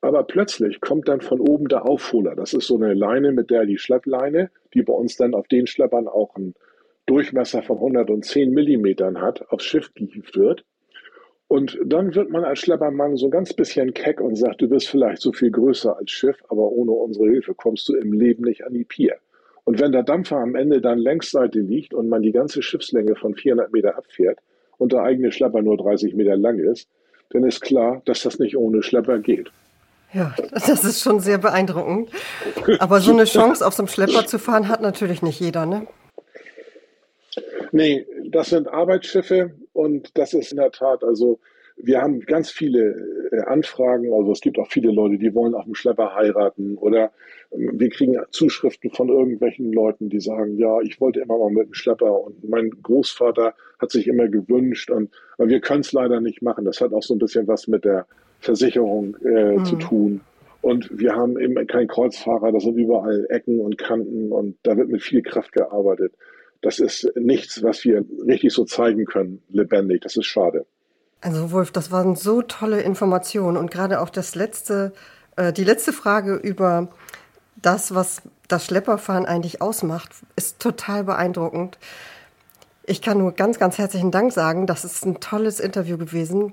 Aber 0.00 0.24
plötzlich 0.24 0.80
kommt 0.80 1.08
dann 1.08 1.20
von 1.22 1.40
oben 1.40 1.68
der 1.68 1.86
Aufholer. 1.86 2.34
Das 2.34 2.52
ist 2.52 2.66
so 2.66 2.76
eine 2.76 2.92
Leine, 2.92 3.32
mit 3.32 3.50
der 3.50 3.64
die 3.64 3.78
Schleppleine, 3.78 4.50
die 4.74 4.82
bei 4.82 4.92
uns 4.92 5.16
dann 5.16 5.34
auf 5.34 5.48
den 5.48 5.66
Schleppern 5.66 6.08
auch 6.08 6.34
einen 6.36 6.54
Durchmesser 7.06 7.62
von 7.62 7.76
110 7.76 8.50
Millimetern 8.50 9.20
hat, 9.20 9.50
aufs 9.50 9.64
Schiff 9.64 9.92
gehievt 9.94 10.36
wird. 10.36 10.64
Und 11.48 11.78
dann 11.84 12.14
wird 12.14 12.30
man 12.30 12.44
als 12.44 12.60
Schleppermann 12.60 13.16
so 13.16 13.26
ein 13.26 13.30
ganz 13.30 13.52
bisschen 13.52 13.92
keck 13.94 14.20
und 14.20 14.36
sagt, 14.36 14.62
du 14.62 14.68
bist 14.68 14.88
vielleicht 14.88 15.20
so 15.20 15.32
viel 15.32 15.50
größer 15.50 15.96
als 15.96 16.10
Schiff, 16.10 16.36
aber 16.48 16.70
ohne 16.70 16.92
unsere 16.92 17.28
Hilfe 17.28 17.54
kommst 17.54 17.88
du 17.88 17.94
im 17.94 18.12
Leben 18.12 18.44
nicht 18.44 18.64
an 18.64 18.72
die 18.72 18.84
Pier. 18.84 19.16
Und 19.64 19.80
wenn 19.80 19.92
der 19.92 20.02
Dampfer 20.02 20.36
am 20.36 20.54
Ende 20.54 20.80
dann 20.80 20.98
Längsseite 20.98 21.58
liegt 21.58 21.94
und 21.94 22.08
man 22.08 22.22
die 22.22 22.32
ganze 22.32 22.62
Schiffslänge 22.62 23.16
von 23.16 23.34
400 23.34 23.72
Meter 23.72 23.96
abfährt 23.96 24.38
und 24.78 24.92
der 24.92 25.02
eigene 25.02 25.32
Schlepper 25.32 25.62
nur 25.62 25.76
30 25.76 26.14
Meter 26.14 26.36
lang 26.36 26.58
ist, 26.58 26.88
dann 27.30 27.44
ist 27.44 27.62
klar, 27.62 28.02
dass 28.04 28.22
das 28.22 28.38
nicht 28.38 28.56
ohne 28.56 28.82
Schlepper 28.82 29.18
geht. 29.18 29.50
Ja, 30.12 30.34
das 30.50 30.84
ist 30.84 31.02
schon 31.02 31.20
sehr 31.20 31.38
beeindruckend. 31.38 32.10
Aber 32.78 33.00
so 33.00 33.12
eine 33.12 33.24
Chance, 33.24 33.66
auf 33.66 33.74
so 33.74 33.82
einem 33.82 33.88
Schlepper 33.88 34.26
zu 34.26 34.38
fahren, 34.38 34.68
hat 34.68 34.82
natürlich 34.82 35.22
nicht 35.22 35.40
jeder, 35.40 35.66
ne? 35.66 35.86
Nee, 37.72 38.06
das 38.30 38.50
sind 38.50 38.68
Arbeitsschiffe 38.68 39.52
und 39.72 40.16
das 40.16 40.32
ist 40.34 40.52
in 40.52 40.58
der 40.58 40.70
Tat, 40.70 41.02
also 41.02 41.40
wir 41.76 42.00
haben 42.00 42.20
ganz 42.20 42.50
viele 42.50 43.28
äh, 43.32 43.40
Anfragen, 43.42 44.12
also 44.12 44.32
es 44.32 44.40
gibt 44.40 44.58
auch 44.58 44.70
viele 44.70 44.90
Leute, 44.90 45.18
die 45.18 45.34
wollen 45.34 45.54
auf 45.54 45.64
dem 45.64 45.74
Schlepper 45.74 46.14
heiraten 46.14 46.76
oder 46.76 47.12
ähm, 47.52 47.72
wir 47.74 47.88
kriegen 47.90 48.16
Zuschriften 48.30 48.90
von 48.90 49.08
irgendwelchen 49.08 49.72
Leuten, 49.72 50.08
die 50.08 50.20
sagen, 50.20 50.56
ja, 50.56 50.80
ich 50.82 51.00
wollte 51.00 51.20
immer 51.20 51.38
mal 51.38 51.50
mit 51.50 51.66
dem 51.66 51.74
Schlepper 51.74 52.20
und 52.20 52.48
mein 52.48 52.70
Großvater 52.82 53.54
hat 53.78 53.90
sich 53.90 54.06
immer 54.06 54.28
gewünscht 54.28 54.90
und 54.90 55.10
aber 55.36 55.48
wir 55.48 55.60
können 55.60 55.80
es 55.80 55.92
leider 55.92 56.20
nicht 56.20 56.42
machen. 56.42 56.64
Das 56.64 56.80
hat 56.80 56.92
auch 56.92 57.02
so 57.02 57.14
ein 57.14 57.18
bisschen 57.18 57.48
was 57.48 57.66
mit 57.66 57.84
der 57.84 58.06
Versicherung 58.38 59.16
äh, 59.24 59.56
mhm. 59.56 59.64
zu 59.64 59.76
tun. 59.76 60.20
Und 60.62 60.88
wir 60.98 61.14
haben 61.14 61.38
eben 61.38 61.66
keinen 61.66 61.88
Kreuzfahrer, 61.88 62.50
da 62.50 62.58
sind 62.58 62.78
überall 62.78 63.26
Ecken 63.28 63.60
und 63.60 63.76
Kanten 63.76 64.32
und 64.32 64.56
da 64.62 64.76
wird 64.76 64.88
mit 64.88 65.02
viel 65.02 65.22
Kraft 65.22 65.52
gearbeitet. 65.52 66.14
Das 66.62 66.78
ist 66.78 67.12
nichts, 67.16 67.62
was 67.62 67.84
wir 67.84 68.02
richtig 68.26 68.54
so 68.54 68.64
zeigen 68.64 69.04
können, 69.04 69.42
lebendig. 69.50 70.00
Das 70.00 70.16
ist 70.16 70.24
schade. 70.24 70.64
Also 71.24 71.52
Wolf, 71.52 71.72
das 71.72 71.90
waren 71.90 72.16
so 72.16 72.42
tolle 72.42 72.82
Informationen 72.82 73.56
und 73.56 73.70
gerade 73.70 74.02
auch 74.02 74.10
das 74.10 74.34
letzte, 74.34 74.92
äh, 75.36 75.54
die 75.54 75.64
letzte 75.64 75.94
Frage 75.94 76.34
über 76.34 76.88
das, 77.56 77.94
was 77.94 78.20
das 78.46 78.66
Schlepperfahren 78.66 79.24
eigentlich 79.24 79.62
ausmacht, 79.62 80.10
ist 80.36 80.60
total 80.60 81.02
beeindruckend. 81.04 81.78
Ich 82.84 83.00
kann 83.00 83.16
nur 83.16 83.32
ganz, 83.32 83.58
ganz 83.58 83.78
herzlichen 83.78 84.10
Dank 84.10 84.34
sagen. 84.34 84.66
Das 84.66 84.84
ist 84.84 85.06
ein 85.06 85.18
tolles 85.18 85.60
Interview 85.60 85.96
gewesen. 85.96 86.52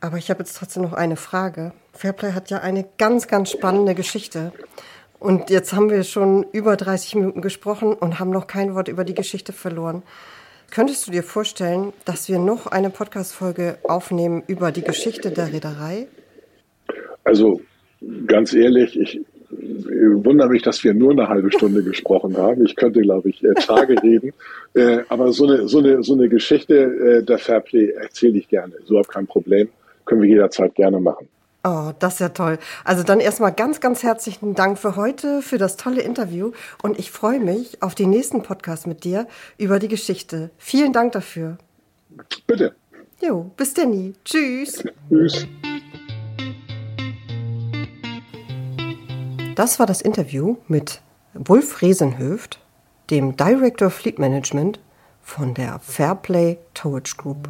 Aber 0.00 0.16
ich 0.16 0.30
habe 0.30 0.44
jetzt 0.44 0.56
trotzdem 0.56 0.84
noch 0.84 0.92
eine 0.92 1.16
Frage. 1.16 1.72
Fairplay 1.92 2.34
hat 2.34 2.50
ja 2.50 2.58
eine 2.58 2.84
ganz, 2.98 3.26
ganz 3.26 3.50
spannende 3.50 3.96
Geschichte. 3.96 4.52
Und 5.18 5.50
jetzt 5.50 5.72
haben 5.72 5.90
wir 5.90 6.04
schon 6.04 6.44
über 6.52 6.76
30 6.76 7.16
Minuten 7.16 7.42
gesprochen 7.42 7.94
und 7.94 8.20
haben 8.20 8.30
noch 8.30 8.46
kein 8.46 8.76
Wort 8.76 8.86
über 8.86 9.02
die 9.02 9.14
Geschichte 9.14 9.52
verloren. 9.52 10.04
Könntest 10.70 11.06
du 11.06 11.12
dir 11.12 11.22
vorstellen, 11.22 11.92
dass 12.04 12.28
wir 12.28 12.38
noch 12.38 12.66
eine 12.66 12.90
Podcast-Folge 12.90 13.78
aufnehmen 13.84 14.42
über 14.46 14.70
die 14.70 14.82
Geschichte 14.82 15.30
der 15.30 15.52
Reederei? 15.52 16.08
Also 17.24 17.60
ganz 18.26 18.52
ehrlich, 18.52 18.98
ich 18.98 19.20
wundere 19.50 20.50
mich, 20.50 20.62
dass 20.62 20.84
wir 20.84 20.92
nur 20.94 21.12
eine 21.12 21.28
halbe 21.28 21.50
Stunde 21.50 21.82
gesprochen 21.82 22.36
haben. 22.36 22.64
Ich 22.64 22.76
könnte, 22.76 23.00
glaube 23.00 23.30
ich, 23.30 23.42
äh, 23.42 23.54
Tage 23.54 23.94
reden. 24.02 24.32
Äh, 24.74 24.98
aber 25.08 25.32
so 25.32 25.46
eine, 25.46 25.68
so 25.68 25.78
eine, 25.78 26.02
so 26.02 26.12
eine 26.12 26.28
Geschichte 26.28 26.74
äh, 26.74 27.22
der 27.22 27.38
Fairplay 27.38 27.90
erzähle 27.90 28.38
ich 28.38 28.48
gerne. 28.48 28.74
So 28.84 28.98
habe 28.98 29.08
kein 29.08 29.26
Problem. 29.26 29.68
Können 30.04 30.22
wir 30.22 30.28
jederzeit 30.28 30.74
gerne 30.74 31.00
machen. 31.00 31.28
Oh, 31.64 31.92
das 31.98 32.14
ist 32.14 32.20
ja 32.20 32.28
toll. 32.28 32.58
Also 32.84 33.02
dann 33.02 33.20
erstmal 33.20 33.52
ganz, 33.52 33.80
ganz 33.80 34.02
herzlichen 34.02 34.54
Dank 34.54 34.78
für 34.78 34.94
heute, 34.94 35.42
für 35.42 35.58
das 35.58 35.76
tolle 35.76 36.02
Interview. 36.02 36.52
Und 36.82 36.98
ich 36.98 37.10
freue 37.10 37.40
mich 37.40 37.82
auf 37.82 37.94
den 37.94 38.10
nächsten 38.10 38.42
Podcast 38.42 38.86
mit 38.86 39.04
dir 39.04 39.26
über 39.58 39.78
die 39.78 39.88
Geschichte. 39.88 40.50
Vielen 40.56 40.92
Dank 40.92 41.12
dafür. 41.12 41.58
Bitte. 42.46 42.74
Jo, 43.20 43.50
bis 43.56 43.74
denn. 43.74 44.14
Tschüss. 44.24 44.84
Tschüss. 45.08 45.46
Das 49.56 49.80
war 49.80 49.86
das 49.86 50.00
Interview 50.00 50.56
mit 50.68 51.02
Wolf 51.34 51.82
Resenhöft, 51.82 52.60
dem 53.10 53.36
Director 53.36 53.90
Fleet 53.90 54.20
Management 54.20 54.78
von 55.20 55.54
der 55.54 55.80
Fairplay 55.80 56.58
Towage 56.74 57.16
Group. 57.16 57.48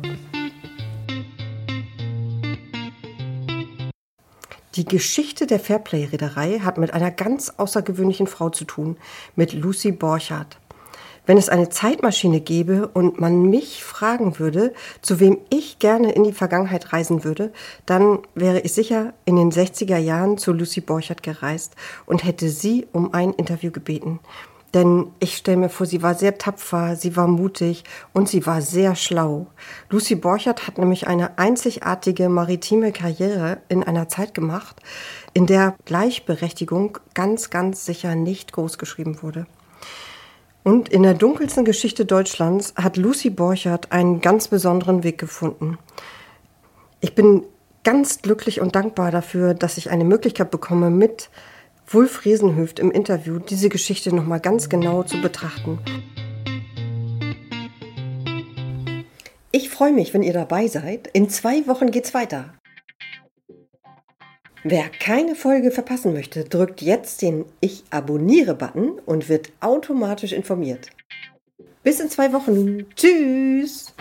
Die 4.79 4.85
Geschichte 4.85 5.49
der 5.49 5.59
Fairplay-Reederei 5.59 6.61
hat 6.61 6.79
mit 6.79 6.95
einer 6.95 7.11
ganz 7.11 7.53
außergewöhnlichen 7.57 8.29
Frau 8.29 8.49
zu 8.49 8.64
tun, 8.64 8.97
mit 9.35 9.53
Lucy 9.53 9.91
Borchardt. 9.91 10.61
Wenn 11.27 11.37
es 11.37 11.49
eine 11.49 11.69
Zeitmaschine 11.69 12.41
gäbe 12.41 12.87
und 12.87 13.21
man 13.21 13.43
mich 13.43 13.83
fragen 13.83 14.38
würde, 14.38 14.73
zu 15.03 15.19
wem 15.19 15.38
ich 15.51 15.81
gerne 15.81 16.12
in 16.12 16.23
die 16.23 16.33
Vergangenheit 16.33 16.93
reisen 16.93 17.25
würde, 17.25 17.53
dann 17.87 18.21
wäre 18.37 18.61
ich 18.61 18.73
sicher 18.73 19.14
in 19.25 19.35
den 19.35 19.51
60er 19.51 19.99
Jahren 19.99 20.38
zu 20.38 20.53
Lucy 20.53 20.81
Borchardt 20.81 21.25
gereist 21.25 21.75
und 22.07 22.23
hätte 22.23 22.49
sie 22.49 22.87
um 22.93 23.12
ein 23.14 23.33
Interview 23.33 23.73
gebeten. 23.73 24.21
Denn 24.74 25.07
ich 25.18 25.37
stelle 25.37 25.57
mir 25.57 25.68
vor, 25.70 25.87
sie 25.87 26.02
war 26.02 26.14
sehr 26.14 26.37
tapfer, 26.37 26.94
sie 26.94 27.16
war 27.16 27.26
mutig 27.26 27.85
und 28.12 28.28
sie 28.28 28.44
war 28.44 28.61
sehr 28.61 28.94
schlau. 28.96 29.46
Lucy 29.88 30.14
Borchardt 30.14 30.66
hat 30.66 30.76
nämlich 30.76 31.07
eine 31.07 31.38
einzigartige 31.38 32.28
maritime 32.28 32.92
Karriere 32.92 33.59
in 33.68 33.83
einer 33.83 34.09
Zeit 34.09 34.35
gemacht, 34.35 34.76
in 35.33 35.46
der 35.46 35.74
Gleichberechtigung 35.87 36.98
ganz, 37.14 37.48
ganz 37.48 37.87
sicher 37.87 38.14
nicht 38.14 38.52
großgeschrieben 38.52 39.22
wurde. 39.22 39.46
Und 40.64 40.90
in 40.90 41.02
der 41.02 41.14
dunkelsten 41.14 41.64
Geschichte 41.64 42.04
Deutschlands 42.04 42.74
hat 42.76 42.98
Lucy 42.98 43.31
Borchardt 43.31 43.90
einen 43.90 44.20
ganz 44.20 44.48
besonderen 44.48 45.02
Weg 45.02 45.16
gefunden. 45.16 45.78
Ich 47.00 47.14
bin 47.14 47.44
ganz 47.85 48.20
glücklich 48.20 48.61
und 48.61 48.74
dankbar 48.74 49.11
dafür, 49.11 49.54
dass 49.54 49.78
ich 49.78 49.88
eine 49.88 50.04
Möglichkeit 50.04 50.50
bekomme, 50.50 50.90
mit 50.90 51.31
Wulf 51.90 52.27
Riesenhöft 52.27 52.81
im 52.81 52.90
Interview 52.90 53.38
diese 53.38 53.70
Geschichte 53.70 54.14
nochmal 54.14 54.40
ganz 54.40 54.68
genau 54.68 55.05
zu 55.05 55.22
betrachten. 55.22 55.79
Ich 59.53 59.70
freue 59.70 59.92
mich, 59.92 60.12
wenn 60.12 60.22
ihr 60.22 60.35
dabei 60.35 60.66
seid. 60.66 61.09
In 61.09 61.31
zwei 61.31 61.66
Wochen 61.66 61.90
geht's 61.90 62.12
weiter. 62.12 62.53
Wer 64.64 64.90
keine 64.90 65.35
Folge 65.35 65.70
verpassen 65.70 66.12
möchte, 66.12 66.44
drückt 66.44 66.83
jetzt 66.83 67.22
den 67.22 67.46
Ich 67.61 67.85
abonniere-Button 67.88 69.01
und 69.07 69.31
wird 69.31 69.51
automatisch 69.61 70.35
informiert. 70.35 70.90
Bis 71.83 72.01
in 72.01 72.11
zwei 72.11 72.35
Wochen. 72.35 72.85
Tschüss! 72.96 73.94